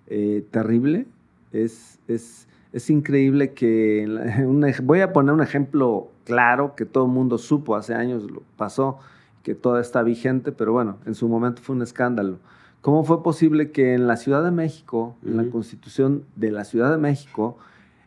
[0.07, 1.09] eh, terrible.
[1.55, 4.45] Es, es, es, increíble que,
[4.83, 8.99] voy a poner un ejemplo claro que todo el mundo supo, hace años lo pasó,
[9.43, 12.39] que toda está vigente, pero bueno, en su momento fue un escándalo.
[12.81, 16.91] ¿Cómo fue posible que en la Ciudad de México, en la constitución de la Ciudad
[16.91, 17.57] de México,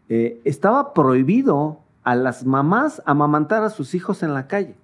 [0.09, 4.75] eh, estaba prohibido a las mamás amamantar a sus hijos en la calle?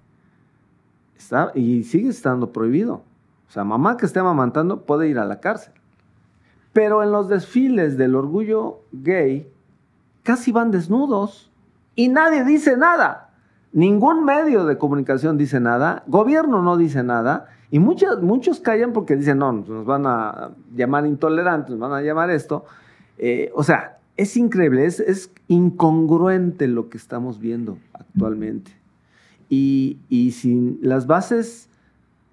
[1.16, 3.02] Está, y sigue estando prohibido.
[3.48, 5.72] O sea, mamá que esté amamantando puede ir a la cárcel.
[6.74, 9.48] Pero en los desfiles del orgullo gay,
[10.22, 11.50] casi van desnudos
[11.94, 13.30] y nadie dice nada.
[13.72, 19.16] Ningún medio de comunicación dice nada, gobierno no dice nada, y muchos, muchos callan porque
[19.16, 22.64] dicen, no, nos van a llamar intolerantes, nos van a llamar esto.
[23.18, 28.70] Eh, o sea, es increíble, es, es, incongruente lo que estamos viendo actualmente.
[29.48, 31.68] Y, y sin las bases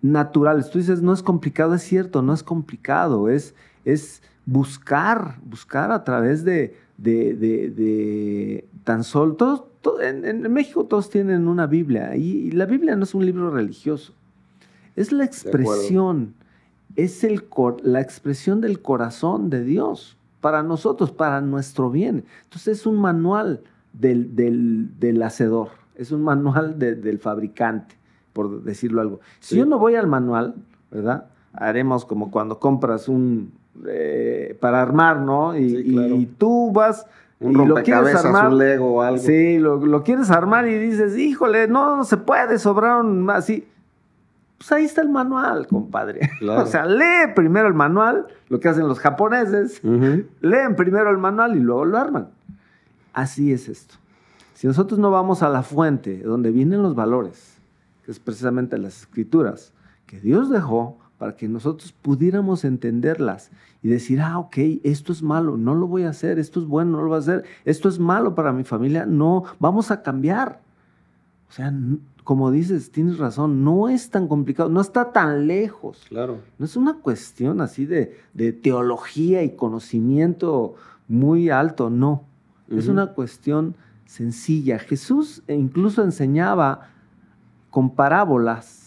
[0.02, 5.92] naturales, tú dices, no es complicado, es cierto, no es complicado, es, es buscar, buscar
[5.92, 12.66] a través de, de, tan solo, todos, en, México todos tienen una Biblia y, la
[12.66, 14.14] Biblia no es un libro religioso,
[14.98, 16.34] es la expresión,
[16.98, 17.48] es el,
[17.84, 22.26] la expresión del corazón de Dios para nosotros, para nuestro bien.
[22.44, 23.62] Entonces es un manual
[23.94, 27.96] del, del, hacedor, es un manual del fabricante,
[28.34, 29.22] por decirlo algo.
[29.40, 30.56] Si yo no voy al manual,
[30.92, 31.28] ¿verdad?
[31.54, 33.54] Haremos como cuando compras un,
[33.88, 35.58] eh, para armar, ¿no?
[35.58, 37.06] Y, tú vas
[37.40, 38.50] un y lo quieres armar.
[38.50, 39.18] Un Lego o algo.
[39.18, 43.50] Sí, lo, quieres armar y dices, híjole, no, se puede, sobraron más.
[43.50, 43.68] Y,
[44.58, 46.30] pues ahí está el manual, compadre.
[46.48, 51.56] o sea, lee primero el manual, lo que hacen los japoneses, leen primero el manual
[51.56, 52.30] y luego lo arman.
[53.14, 53.96] Así es esto.
[54.54, 57.58] Si nosotros no vamos a la fuente donde vienen los valores,
[58.06, 59.74] que es precisamente las escrituras,
[60.06, 63.52] que Dios dejó, para que nosotros pudiéramos entenderlas
[63.84, 66.94] y decir, ah, ok, esto es malo, no lo voy a hacer, esto es bueno,
[66.94, 70.62] no lo voy a hacer, esto es malo para mi familia, no, vamos a cambiar.
[71.48, 71.72] O sea,
[72.24, 76.04] como dices, tienes razón, no es tan complicado, no está tan lejos.
[76.10, 76.40] Claro.
[76.58, 78.16] No es una cuestión así de,
[78.64, 80.74] teología y conocimiento
[81.08, 82.24] muy alto, no.
[82.68, 83.76] Es una cuestión
[84.08, 84.80] sencilla.
[84.80, 86.90] Jesús incluso enseñaba
[87.70, 88.81] con parábolas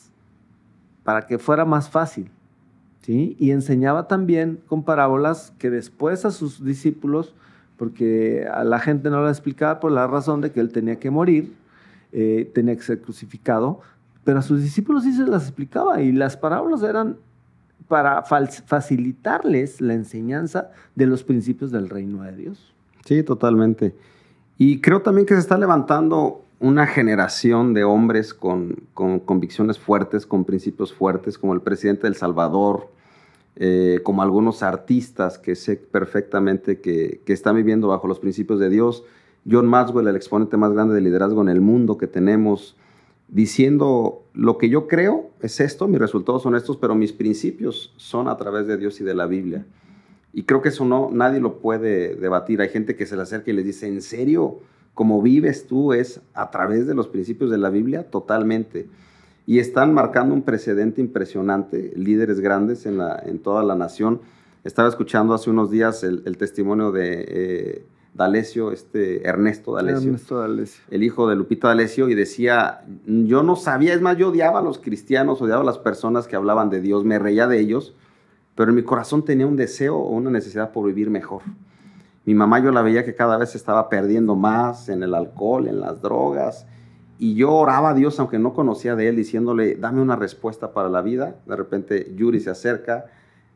[1.05, 2.31] para que fuera más fácil.
[3.03, 3.37] ¿sí?
[3.39, 7.35] Y enseñaba también con parábolas que después a sus discípulos,
[7.77, 11.11] porque a la gente no la explicaba por la razón de que él tenía que
[11.11, 11.55] morir,
[12.13, 13.81] eh, tenía que ser crucificado,
[14.25, 17.17] pero a sus discípulos sí se las explicaba y las parábolas eran
[17.89, 22.75] para facilitarles la enseñanza de los principios del reino de Dios.
[23.05, 23.95] Sí, totalmente.
[24.57, 30.47] Y creo también que se está levantando una generación de hombres con, convicciones fuertes, con
[30.47, 32.89] principios fuertes, como el presidente del Salvador,
[33.57, 39.05] eh, como algunos artistas que sé perfectamente que, están viviendo bajo los principios de Dios.
[39.49, 42.79] John Maxwell, el exponente más grande de liderazgo en el mundo que tenemos,
[43.29, 48.27] diciendo lo que yo creo es esto, mis resultados son estos, pero mis principios son
[48.27, 49.67] a través de Dios y de la Biblia.
[50.33, 52.63] Y creo que eso no, nadie lo puede debatir.
[52.63, 54.61] Hay gente que se le acerca y les dice, ¿en serio?
[54.95, 58.89] Como vives tú es a través de los principios de la Biblia totalmente.
[59.47, 64.21] Y están marcando un precedente impresionante, líderes grandes en, la, en toda la nación.
[64.63, 70.85] Estaba escuchando hace unos días el, testimonio de eh, D'Alessio, este Ernesto D'Alessio, Ernesto D'Alessio,
[70.91, 74.63] el hijo de Lupita D'Alessio, y decía, yo no sabía, es más, yo odiaba a
[74.63, 77.95] los cristianos, odiaba a las personas que hablaban de Dios, me reía de ellos,
[78.55, 81.43] pero en mi corazón tenía un deseo o una necesidad por vivir mejor.
[82.27, 85.81] Mi mamá yo la veía que cada vez estaba perdiendo más en el alcohol, en
[85.81, 86.67] las drogas.
[87.19, 90.89] Y yo oraba a Dios, aunque no conocía de él, diciéndole, dame una respuesta para
[90.89, 91.37] la vida.
[91.47, 93.07] De repente Yuri se acerca,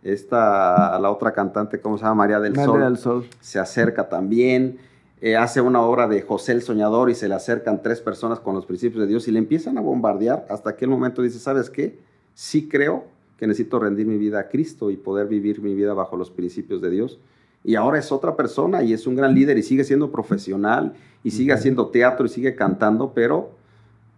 [0.02, 2.16] esta, la otra cantante, ¿cómo se llama?
[2.16, 4.78] María del, Sol, del Sol, se acerca también.
[5.20, 8.54] Eh, hace una obra de José el Soñador y se le acercan tres personas con
[8.54, 11.70] los principios de Dios y le empiezan a bombardear hasta que el momento dice, ¿sabes
[11.70, 11.98] qué?
[12.34, 16.16] Sí creo que necesito rendir mi vida a Cristo y poder vivir mi vida bajo
[16.16, 17.18] los principios de Dios
[17.64, 20.94] y ahora es otra persona y es un gran líder y sigue siendo profesional
[21.24, 23.50] y sigue haciendo teatro y sigue cantando, pero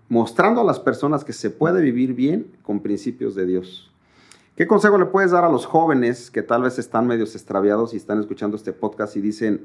[0.08, 3.90] mostrando a las personas que se puede vivir bien con principios de Dios.
[4.56, 7.96] ¿Qué consejo le puedes dar a los jóvenes que tal vez están medios extraviados y
[7.96, 9.64] están escuchando este podcast y dicen,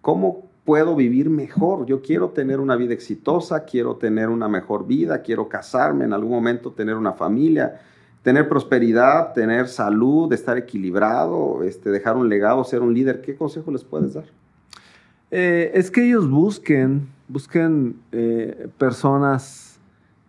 [0.00, 1.86] ¿cómo puedo vivir mejor?
[1.86, 6.32] Yo quiero tener una vida exitosa, quiero tener una mejor vida, quiero casarme en algún
[6.32, 7.80] momento, tener una familia,
[8.24, 13.20] tener prosperidad, tener salud, estar equilibrado, este, dejar un legado, ser un líder.
[13.20, 14.24] ¿Qué consejo les puedes dar?
[15.30, 19.78] Eh, es que ellos busquen, busquen eh, personas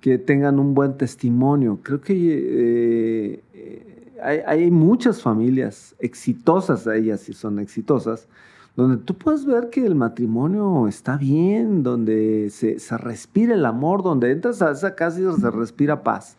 [0.01, 1.79] que tengan un buen testimonio.
[1.81, 8.27] Creo que eh, hay, muchas familias exitosas, ellas si son exitosas,
[8.75, 14.03] donde tú puedes ver que el matrimonio está bien, donde se, se respira el amor,
[14.03, 16.35] donde entras a esa casa y se respira paz.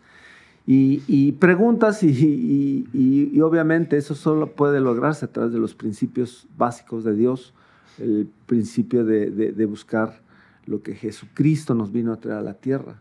[0.69, 7.15] Y, preguntas y, obviamente eso solo puede lograrse a través de los principios básicos de
[7.15, 7.55] Dios,
[7.99, 10.21] el principio de, buscar
[10.67, 13.01] lo que Jesucristo nos vino a traer a la tierra,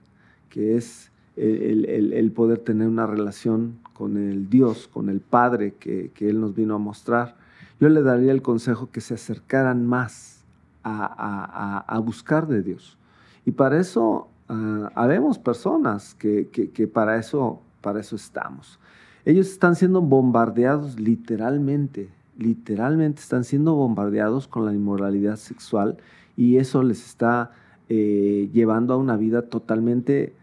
[0.50, 6.40] que es el, poder tener una relación con el Dios, con el Padre que, Él
[6.40, 7.36] nos vino a mostrar.
[7.80, 10.46] Yo le daría el consejo que se acercaran más
[10.84, 13.00] a, a buscar de Dios.
[13.44, 18.80] Y para eso uh, habemos personas que, para, eso, para eso estamos.
[19.26, 25.98] Ellos están siendo bombardeados literalmente, literalmente están siendo bombardeados con la inmoralidad sexual
[26.38, 27.52] y eso les está
[27.88, 30.34] eh, llevando a una vida totalmente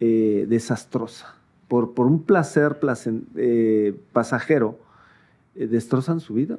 [0.00, 1.34] eh, desastrosa.
[1.68, 2.78] Por, por, un placer
[3.36, 4.78] eh, pasajero,
[5.54, 6.58] destrozan su vida.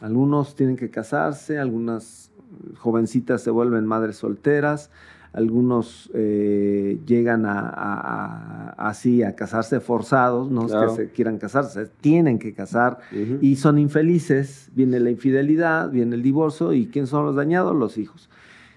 [0.00, 2.32] Algunos tienen que casarse, algunas
[2.78, 4.90] jovencitas se vuelven madres solteras,
[5.32, 12.38] algunos eh, llegan a, así a casarse forzados, no es que se quieran casarse, tienen
[12.38, 12.98] que casar
[13.40, 17.74] y son infelices, viene la infidelidad, viene el divorcio y ¿quién son los dañados?
[17.74, 18.28] Los hijos.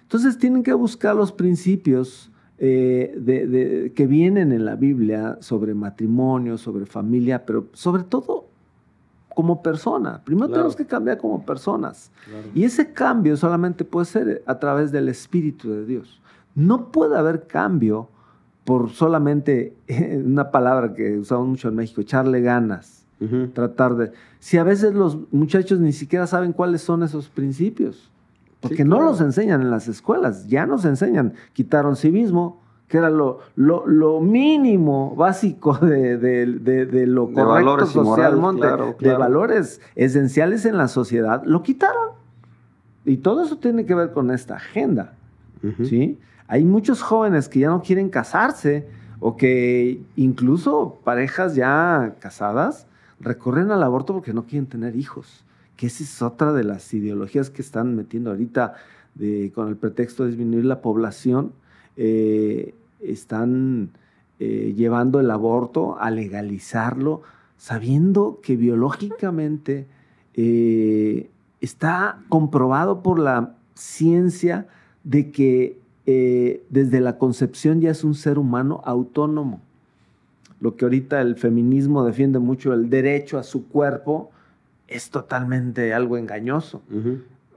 [0.04, 6.86] Entonces tienen que buscar los principios eh, que vienen en la Biblia sobre matrimonio, sobre
[6.86, 8.46] familia, pero sobre todo
[9.36, 10.22] como persona.
[10.24, 12.12] Primero tenemos que cambiar como personas.
[12.54, 16.22] Y ese cambio solamente puede ser a través del Espíritu de Dios.
[16.56, 18.10] No puede haber cambio
[18.64, 19.76] por solamente
[20.26, 23.06] una palabra que usamos mucho en México, echarle ganas,
[23.54, 24.12] tratar de...
[24.40, 28.12] Si a veces los muchachos ni siquiera saben cuáles son esos principios,
[28.60, 33.40] porque no los enseñan en las escuelas, ya nos enseñan, quitaron civismo, que era lo,
[33.56, 38.68] lo, mínimo básico de, de, lo correcto socialmente,
[39.00, 42.10] de valores esenciales en la sociedad, lo quitaron.
[43.06, 45.14] Y todo eso tiene que ver con esta agenda,
[45.84, 46.18] ¿sí?
[46.48, 48.88] Hay muchos jóvenes que ya no quieren casarse
[49.20, 52.88] o que incluso parejas ya casadas
[53.20, 55.44] recorren al aborto porque no quieren tener hijos.
[55.76, 58.76] Que esa es otra de las ideologías que están metiendo ahorita
[59.54, 61.54] con el pretexto de disminuir la población.
[61.98, 63.92] Eh, están
[64.40, 67.22] eh, llevando el aborto a legalizarlo,
[67.58, 69.88] sabiendo que biológicamente
[70.34, 71.30] eh,
[71.62, 74.68] está comprobado por la ciencia
[75.06, 79.62] de que eh, desde la concepción ya es un ser humano autónomo.
[80.60, 84.32] Lo que ahorita el feminismo defiende mucho, el derecho a su cuerpo,
[84.88, 86.82] es totalmente algo engañoso.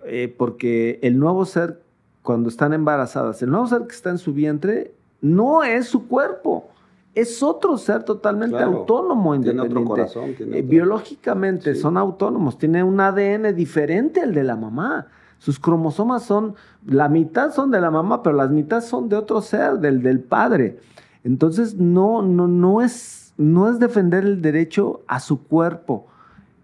[0.05, 1.81] Eh, porque el nuevo ser,
[2.23, 6.69] cuando están embarazadas, el nuevo ser que está en su vientre no es su cuerpo.
[7.15, 9.75] Es otro ser totalmente autónomo, independiente.
[9.75, 10.35] Tiene otro corazón.
[10.55, 15.09] Eh, biológicamente son autónomos, tiene un ADN diferente al de la mamá.
[15.39, 19.41] Sus cromosomas son, la mitad son de la mamá, pero las mitad son de otro
[19.41, 20.81] ser, del, del padre.
[21.23, 26.07] Entonces, no, no, no, es, no es defender el derecho a su cuerpo,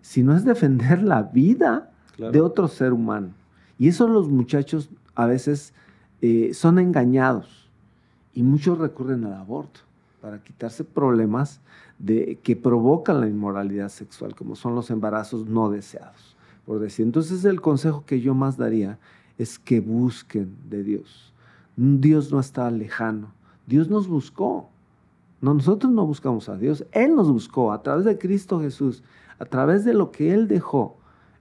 [0.00, 3.30] sino es defender la vida de otro ser humano.
[3.78, 5.72] Y eso los muchachos a veces
[6.20, 7.70] eh, son engañados
[8.32, 9.80] y muchos recurren al aborto
[10.20, 11.60] para quitarse problemas
[11.98, 16.34] de, que provocan la inmoralidad sexual, como son los embarazos no deseados
[16.66, 17.07] por decir.
[17.07, 18.98] Entonces el consejo que yo más daría
[19.38, 21.33] es que busquen de Dios.
[21.77, 23.33] Dios no está lejano.
[23.66, 24.68] Dios nos buscó.
[25.40, 26.85] No, nosotros no buscamos a Dios.
[26.92, 29.03] Él nos buscó a través de Cristo Jesús,
[29.38, 30.96] a través de lo que Él dejó.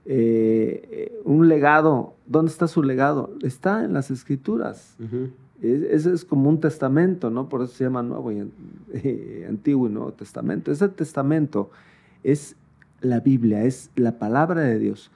[0.06, 2.14] Eh, un legado.
[2.26, 3.34] ¿Dónde está su legado?
[3.42, 4.96] Está en las escrituras.
[5.62, 7.48] Ese es como un testamento, ¿no?
[7.48, 8.50] Por eso se llama Nuevo y
[8.92, 10.70] eh, Antiguo y Nuevo Testamento.
[10.70, 11.70] Ese testamento
[12.22, 12.56] es
[13.00, 15.10] la Biblia, es la palabra de Dios.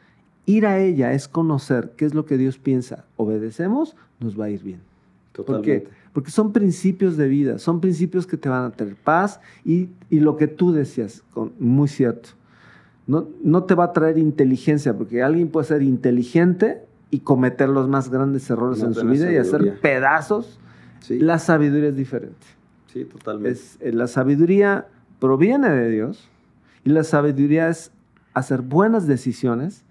[0.49, 3.05] Ir a ella es conocer qué es lo que Dios piensa.
[3.19, 4.81] Obedecemos, nos va a ir bien.
[5.33, 5.81] Totalmente.
[5.81, 5.95] ¿Por qué?
[6.15, 10.39] Porque son principios de vida, son principios que te van a tener paz y, lo
[10.39, 11.23] que tú decías,
[11.59, 12.31] muy cierto.
[13.07, 16.81] No, no, te va a traer inteligencia, porque alguien puede ser inteligente
[17.11, 20.59] y cometer los más grandes errores en su vida y hacer pedazos.
[21.11, 22.47] La sabiduría es diferente.
[22.87, 23.61] Sí, totalmente.
[23.81, 24.87] Eh, la sabiduría
[25.21, 26.27] proviene de Dios
[26.85, 27.93] y la sabiduría es
[28.33, 29.85] hacer buenas decisiones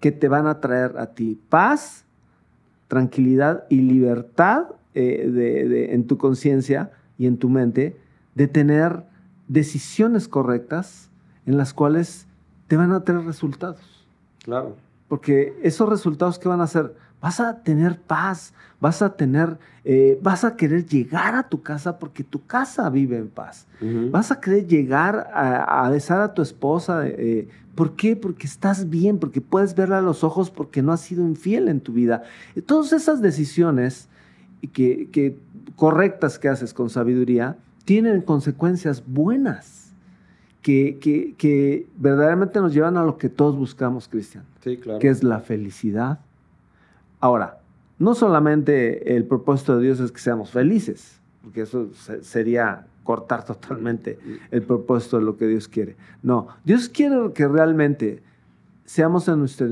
[0.00, 2.04] que te van a traer a ti paz,
[2.88, 7.96] tranquilidad y libertad eh, en tu conciencia y en tu mente
[8.34, 9.04] de tener
[9.48, 11.10] decisiones correctas
[11.46, 12.26] en las cuales
[12.68, 14.06] te van a tener resultados.
[14.44, 14.76] Claro.
[15.08, 20.18] Porque esos resultados que van a hacer, vas a tener paz, vas a tener, eh,
[20.22, 23.66] vas a querer llegar a tu casa porque tu casa vive en paz.
[24.10, 27.06] Vas a querer llegar a, besar a tu esposa.
[27.06, 28.16] Eh, ¿Por qué?
[28.16, 31.80] Porque estás bien, porque puedes verla a los ojos, porque no has sido infiel en
[31.80, 32.22] tu vida.
[32.66, 34.08] Todas esas decisiones
[34.72, 35.38] que, que
[35.76, 39.76] correctas que haces con sabiduría tienen consecuencias buenas.
[40.60, 44.44] Que, que, que, verdaderamente nos llevan a lo que todos buscamos, Cristian.
[44.60, 44.98] Sí, claro.
[44.98, 46.18] Que es la felicidad,
[47.20, 47.60] Ahora,
[47.98, 51.90] no solamente el propósito de Dios es que seamos felices, porque eso
[52.22, 54.18] sería cortar totalmente
[54.50, 55.96] el propósito de lo que Dios quiere.
[56.22, 58.22] No, Dios quiere que realmente
[58.84, 59.66] seamos en nuestro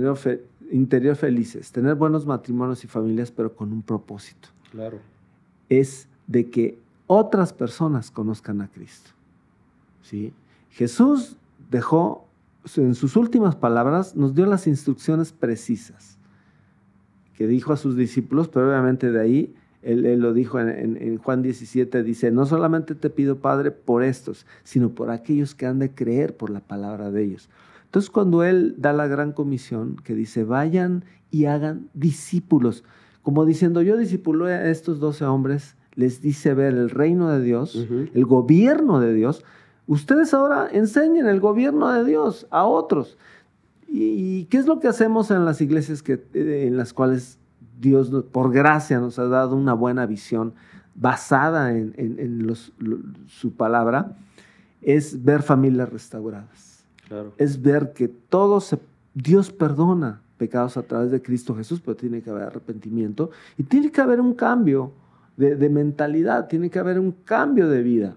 [0.71, 4.49] interior, felices, tener buenos matrimonios y familias, pero con un propósito.
[4.73, 4.99] Claro.
[5.69, 9.11] Es de que otras personas conozcan a Cristo.
[10.03, 10.33] ¿Sí?
[10.71, 11.37] Jesús
[11.71, 12.27] dejó,
[12.77, 16.16] en sus últimas palabras, nos dio las instrucciones precisas
[17.37, 22.03] que dijo a sus discípulos, pero obviamente de ahí él, lo dijo en, Juan 17,
[22.03, 26.37] dice, no solamente te pido, Padre, por estos, sino por aquellos que han de creer
[26.37, 27.49] por la palabra de ellos.
[27.85, 32.83] Entonces cuando él da la gran comisión, que dice, vayan y hagan discípulos,
[33.23, 37.87] como diciendo, yo discipulo a estos doce hombres, les dice ver el reino de Dios,
[38.15, 39.45] el gobierno de Dios,
[39.87, 43.17] ustedes ahora enseñen el gobierno de Dios a otros.
[43.99, 47.39] ¿Y qué es lo que hacemos en las iglesias que, eh, en las cuales
[47.81, 50.53] Dios, por gracia, nos ha dado una buena visión
[50.95, 52.55] basada en,
[53.27, 54.15] su palabra?
[54.83, 56.85] Es ver familias restauradas.
[57.39, 58.79] Es ver que todo se,
[59.15, 63.91] Dios perdona pecados a través de Cristo Jesús, pero tiene que haber arrepentimiento y tiene
[63.91, 64.93] que haber un cambio
[65.39, 68.17] de mentalidad, tiene que haber un cambio de vida.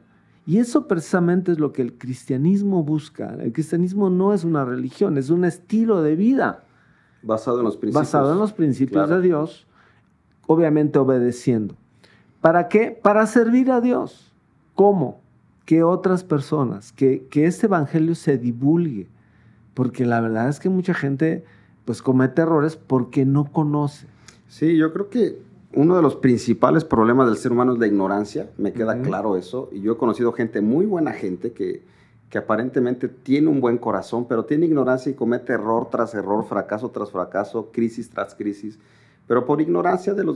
[0.49, 3.35] Y eso precisamente es lo que el cristianismo busca.
[3.39, 6.63] El cristianismo no es una religión, es un estilo de vida.
[7.21, 8.01] Basado en los principios.
[8.03, 9.67] Basado en los principios de Dios,
[10.47, 11.75] obviamente obedeciendo.
[12.41, 12.99] ¿Para qué?
[12.99, 14.33] Para servir a Dios.
[14.73, 15.21] ¿Cómo?
[15.65, 19.07] Que otras personas, que, que este evangelio se divulgue.
[19.75, 21.45] Porque la verdad es que mucha gente
[21.85, 24.07] pues comete errores porque no conoce.
[24.47, 25.39] Sí, yo creo que
[25.73, 29.69] uno de los principales problemas del ser humano es la ignorancia, me queda claro eso,
[29.71, 31.83] y yo he conocido gente, muy buena gente, que,
[32.29, 36.89] que aparentemente tiene un buen corazón, pero tiene ignorancia y comete error tras error, fracaso
[36.89, 38.79] tras fracaso, crisis tras crisis,
[39.27, 40.35] pero por ignorancia de los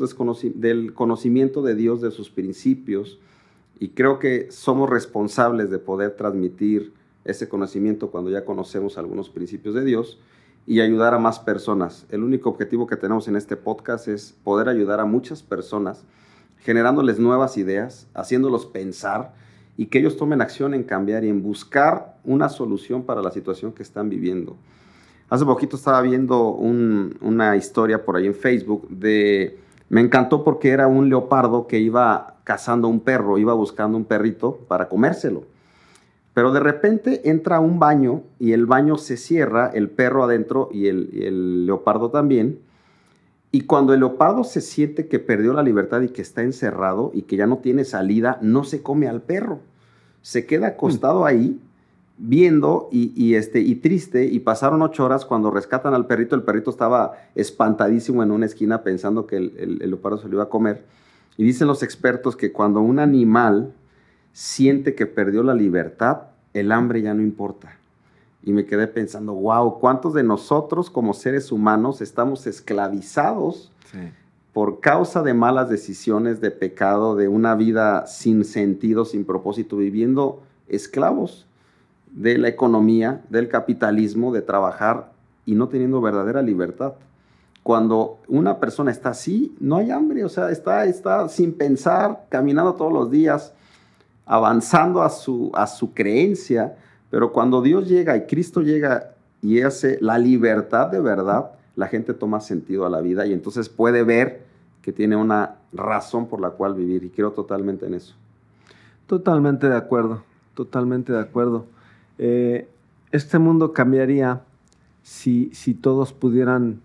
[0.55, 3.19] del conocimiento de Dios, de sus principios,
[3.79, 6.93] y creo que somos responsables de poder transmitir
[7.25, 10.19] ese conocimiento cuando ya conocemos algunos principios de Dios,
[10.66, 12.05] y ayudar a más personas.
[12.09, 16.05] El único objetivo que tenemos en este podcast es poder ayudar a muchas personas,
[16.59, 19.34] generándoles nuevas ideas, haciéndolos pensar
[19.76, 23.74] y que ellos tomen acción en cambiar y en buscar una solución para la situación
[23.74, 24.55] que están viviendo.
[25.30, 29.59] Hace poquito estaba viendo una historia por ahí en Facebook de...
[29.89, 34.59] Me encantó porque era un leopardo que iba cazando un perro, iba buscando un perrito
[34.68, 35.43] para comérselo.
[36.34, 40.69] Pero de repente entra a un baño y el baño se cierra, el perro adentro
[40.71, 42.59] y el, leopardo también.
[43.51, 47.23] Y cuando el leopardo se siente que perdió la libertad y que está encerrado y
[47.23, 49.59] que ya no tiene salida, no se come al perro.
[50.23, 51.25] Se queda acostado mm.
[51.25, 51.59] ahí
[52.17, 54.25] viendo y, este, y triste.
[54.25, 56.36] Y pasaron ocho horas cuando rescatan al perrito.
[56.36, 60.49] El perrito estaba espantadísimo en una esquina pensando que el leopardo se lo iba a
[60.49, 60.84] comer.
[61.38, 63.73] Y dicen los expertos que cuando un animal
[64.34, 66.23] siente que perdió la libertad,
[66.53, 67.77] el hambre ya no importa.
[68.43, 73.71] Y me quedé pensando, wow, ¿cuántos de nosotros como seres humanos estamos esclavizados
[74.51, 80.41] por causa de malas decisiones, de pecado, de una vida sin sentido, sin propósito, viviendo
[80.67, 81.45] esclavos
[82.11, 85.11] de la economía, del capitalismo, de trabajar
[85.45, 86.93] y no teniendo verdadera libertad?
[87.61, 92.73] Cuando una persona está así, no hay hambre, o sea, está, está sin pensar, caminando
[92.73, 93.53] todos los días,
[94.26, 96.76] avanzando a su, a su creencia,
[97.09, 102.13] pero cuando Dios llega y Cristo llega y hace la libertad de verdad, la gente
[102.13, 104.43] toma sentido a la vida y entonces puede ver
[104.82, 108.15] que tiene una razón por la cual vivir y creo totalmente en eso.
[109.07, 111.65] Totalmente de acuerdo, totalmente de acuerdo.
[112.17, 112.67] Eh,
[113.11, 114.41] este mundo cambiaría
[115.01, 116.82] si, si todos pudieran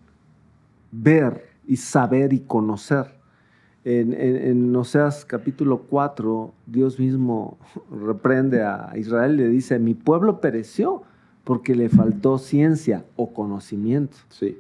[0.91, 3.18] ver y saber y conocer
[3.85, 7.59] en, en, Oseas capítulo 4, Dios mismo
[7.91, 11.03] reprende a Israel y le dice, mi pueblo pereció
[11.45, 14.17] porque le faltó ciencia o conocimiento.
[14.29, 14.59] Sí.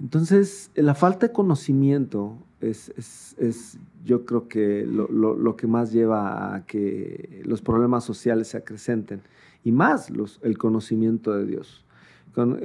[0.00, 7.42] Entonces, la falta de conocimiento es, yo creo que lo, que más lleva a que
[7.44, 9.22] los problemas sociales se acrecenten
[9.64, 11.84] y más los, el conocimiento de Dios.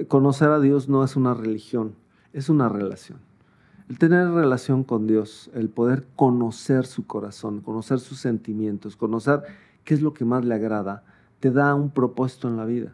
[0.07, 1.95] conocer a Dios no es una religión,
[2.33, 3.19] es una relación.
[3.89, 9.41] El tener relación con Dios, el poder conocer su corazón, conocer sus sentimientos, conocer
[9.83, 11.03] qué es lo que más le agrada,
[11.39, 12.93] te da un propósito en la vida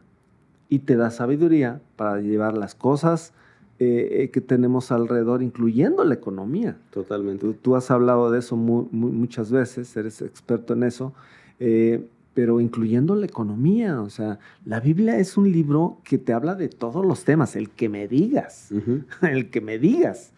[0.70, 3.34] y te da sabiduría para llevar las cosas
[3.82, 6.78] eh, eh, que tenemos alrededor, incluyendo la economía.
[6.92, 7.54] Totalmente.
[7.54, 11.14] Tú, has hablado de eso muchas veces, eres experto en eso,
[11.62, 14.02] eh, pero incluyendo la economía.
[14.02, 17.70] O sea, la Biblia es un libro que te habla de todos los temas, el
[17.70, 18.70] que me digas,
[19.22, 20.34] el que me digas.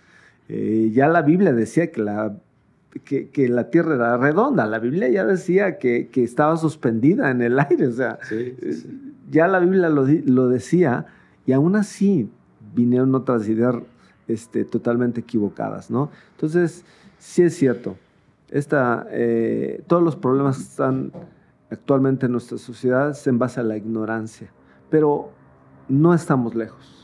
[0.92, 2.36] Ya la Biblia decía que la
[3.00, 4.66] que, la Tierra era redonda.
[4.66, 7.88] La Biblia ya decía que, estaba suspendida en el aire.
[7.88, 8.20] O sea,
[9.30, 11.06] ya la Biblia lo, lo, decía
[11.46, 12.30] y aún así
[12.76, 13.76] vinieron otras ideas
[14.28, 16.10] este, totalmente equivocadas, ¿no?
[16.36, 16.86] Entonces,
[17.18, 17.98] sí es cierto.
[18.50, 21.12] Esta, eh, todos los problemas que están
[21.70, 24.50] actualmente en nuestra sociedad se en base a la ignorancia,
[24.90, 25.32] pero
[25.88, 27.01] no estamos lejos.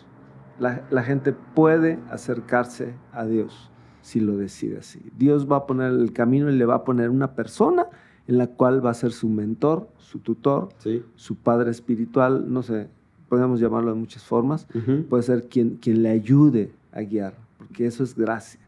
[0.59, 3.69] La, la gente puede acercarse a Dios
[4.01, 5.01] si lo decide así.
[5.17, 7.87] Dios va a poner el camino y le va a poner una persona
[8.27, 10.69] en la cual va a ser su mentor, su tutor,
[11.15, 12.87] su padre espiritual, no sé,
[13.29, 14.67] podemos llamarlo de muchas formas,
[15.09, 18.59] puede ser quien, quien le ayude a guiar, porque eso es gracia.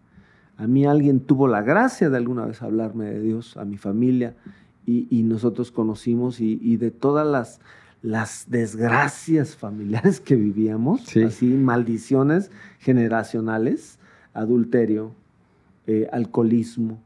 [0.58, 4.36] A mí alguien tuvo la gracia de alguna vez hablarme de Dios, a mi familia,
[4.86, 7.62] y, nosotros conocimos y, de todas las,
[8.02, 14.00] las desgracias familiares que vivíamos, así maldiciones generacionales,
[14.34, 15.12] adulterio,
[15.88, 17.00] eh, alcoholismo,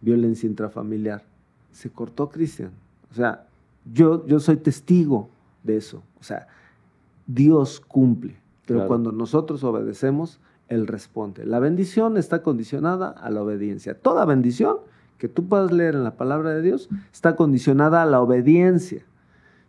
[0.00, 1.24] violencia intrafamiliar.
[1.70, 2.72] Se cortó, Cristian.
[3.10, 3.46] O sea,
[3.92, 5.30] yo, yo soy testigo
[5.62, 6.02] de eso.
[6.20, 6.48] O sea,
[7.26, 8.36] Dios cumple,
[8.66, 11.46] pero cuando nosotros obedecemos, Él responde.
[11.46, 13.94] La bendición está condicionada a la obediencia.
[13.94, 14.78] Toda bendición
[15.18, 19.04] que tú puedas leer en la palabra de Dios está condicionada a la obediencia.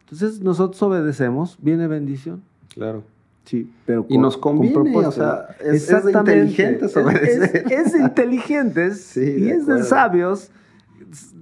[0.04, 2.42] Entonces nosotros obedecemos, viene bendición.
[2.70, 3.04] Claro.
[3.46, 7.66] Sí, pero y nos conviene, o sea, es, es inteligente obedecer.
[7.70, 8.82] Es, inteligente
[9.16, 10.50] y es de sabios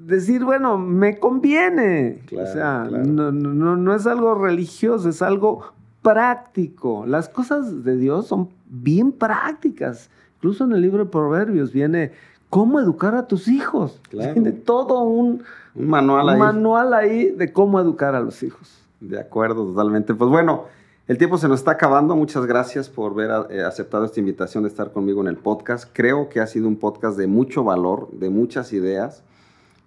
[0.05, 2.21] decir, bueno, me conviene.
[2.31, 7.05] o sea, no, no, no, es algo religioso, es algo práctico.
[7.05, 10.09] Las cosas de Dios son bien prácticas.
[10.37, 12.11] Incluso en el libro de Proverbios viene
[12.51, 13.99] cómo educar a tus hijos.
[14.11, 15.41] Tiene todo un,
[15.73, 18.77] manual, manual ahí de cómo educar a los hijos.
[18.99, 20.13] De acuerdo, totalmente.
[20.13, 20.65] Pues bueno.
[21.07, 22.15] El tiempo se nos está acabando.
[22.15, 25.89] Muchas gracias por haber eh, aceptado esta invitación de estar conmigo en el podcast.
[25.91, 29.21] Creo que ha sido un podcast de mucho valor, de muchas ideas.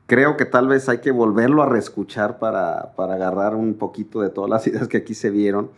[0.07, 4.29] Creo que tal vez hay que volverlo a reescuchar para, para agarrar un poquito de
[4.29, 5.71] todas las ideas que aquí se vieron.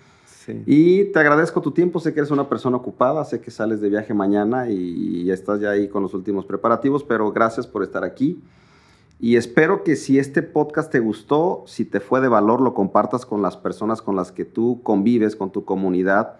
[0.67, 2.01] Y te agradezco tu tiempo.
[2.01, 5.71] Sé que eres una persona ocupada, sé que sales de viaje mañana y, estás ya
[5.71, 8.41] ahí con los últimos preparativos, pero gracias por estar aquí.
[9.19, 13.25] Y espero que si este podcast te gustó, si te fue de valor, lo compartas
[13.25, 16.37] con las personas con las que tú convives, con tu comunidad,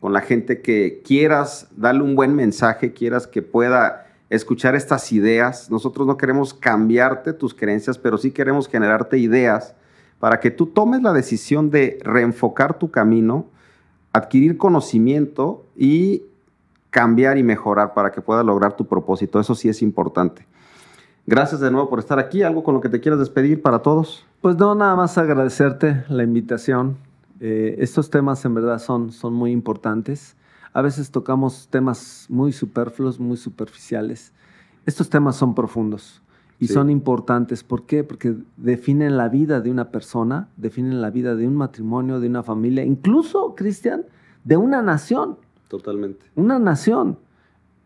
[0.00, 5.70] con la gente que quieras darle un buen mensaje, quieras que pueda escuchar estas ideas.
[5.70, 9.74] Nosotros no queremos cambiarte tus creencias, pero sí queremos generarte ideas
[10.22, 13.46] para que tú tomes la decisión de reenfocar tu camino,
[14.12, 16.22] adquirir conocimiento y
[16.90, 19.40] cambiar y mejorar para que puedas lograr tu propósito.
[19.40, 20.46] Eso sí es importante.
[21.26, 22.44] Gracias de nuevo por estar aquí.
[22.44, 24.24] ¿Algo con lo que te quieras despedir para todos?
[24.40, 26.98] Pues no, nada más agradecerte la invitación.
[27.40, 30.36] Eh, estos temas en verdad son, son muy importantes.
[30.72, 34.32] A veces tocamos temas muy superfluos, muy superficiales.
[34.86, 36.22] Estos temas son profundos
[36.62, 37.64] y son importantes.
[37.64, 38.04] ¿Por qué?
[38.04, 42.44] Porque definen la vida de una persona, definen la vida de un matrimonio, de una
[42.44, 44.04] familia, incluso, Cristian,
[44.44, 45.38] de una nación.
[45.66, 46.24] Totalmente.
[46.36, 47.18] Una nación.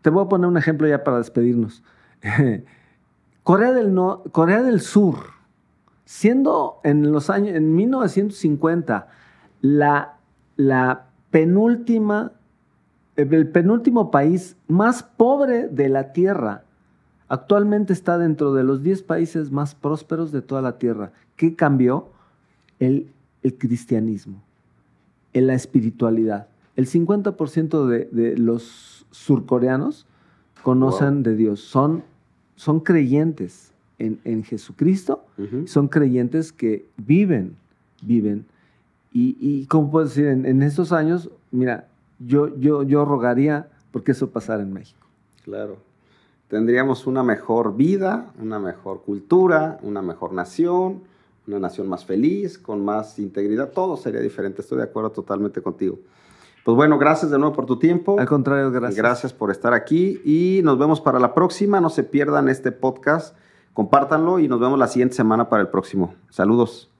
[0.03, 1.81] Te voy a poner un ejemplo ya para despedirnos.
[3.43, 3.95] Corea del,
[4.31, 5.17] Corea del Sur,
[6.05, 9.07] siendo en los años, en 1950,
[9.61, 10.19] la,
[10.55, 12.33] la penúltima,
[13.15, 16.63] el penúltimo país más pobre de la Tierra,
[17.27, 21.11] actualmente está dentro de los 10 países más prósperos de toda la Tierra.
[21.35, 22.09] ¿Qué cambió?
[22.79, 23.11] El,
[23.57, 24.41] cristianismo,
[25.33, 26.47] la espiritualidad.
[26.75, 30.05] El 50% de, de, los surcoreanos
[30.63, 32.03] conocen de Dios, son
[32.57, 35.25] son creyentes en, Jesucristo,
[35.65, 37.55] son creyentes que viven,
[38.01, 38.45] viven.
[39.13, 41.87] Y, y como puedo decir, en, estos años, mira,
[42.19, 45.07] yo, yo, yo rogaría porque eso pasara en México.
[45.43, 45.77] Claro.
[46.47, 51.03] Tendríamos una mejor vida, una mejor cultura, una mejor nación,
[51.45, 54.61] una nación más feliz, con más integridad, todo sería diferente.
[54.61, 55.97] Estoy de acuerdo totalmente contigo.
[56.63, 58.19] Pues bueno, gracias de nuevo por tu tiempo.
[58.19, 58.97] Al contrario, gracias.
[58.97, 61.79] Gracias por estar aquí y nos vemos para la próxima.
[61.79, 63.37] No se pierdan este podcast,
[63.73, 66.13] compártanlo y nos vemos la siguiente semana para el próximo.
[66.29, 66.91] Saludos.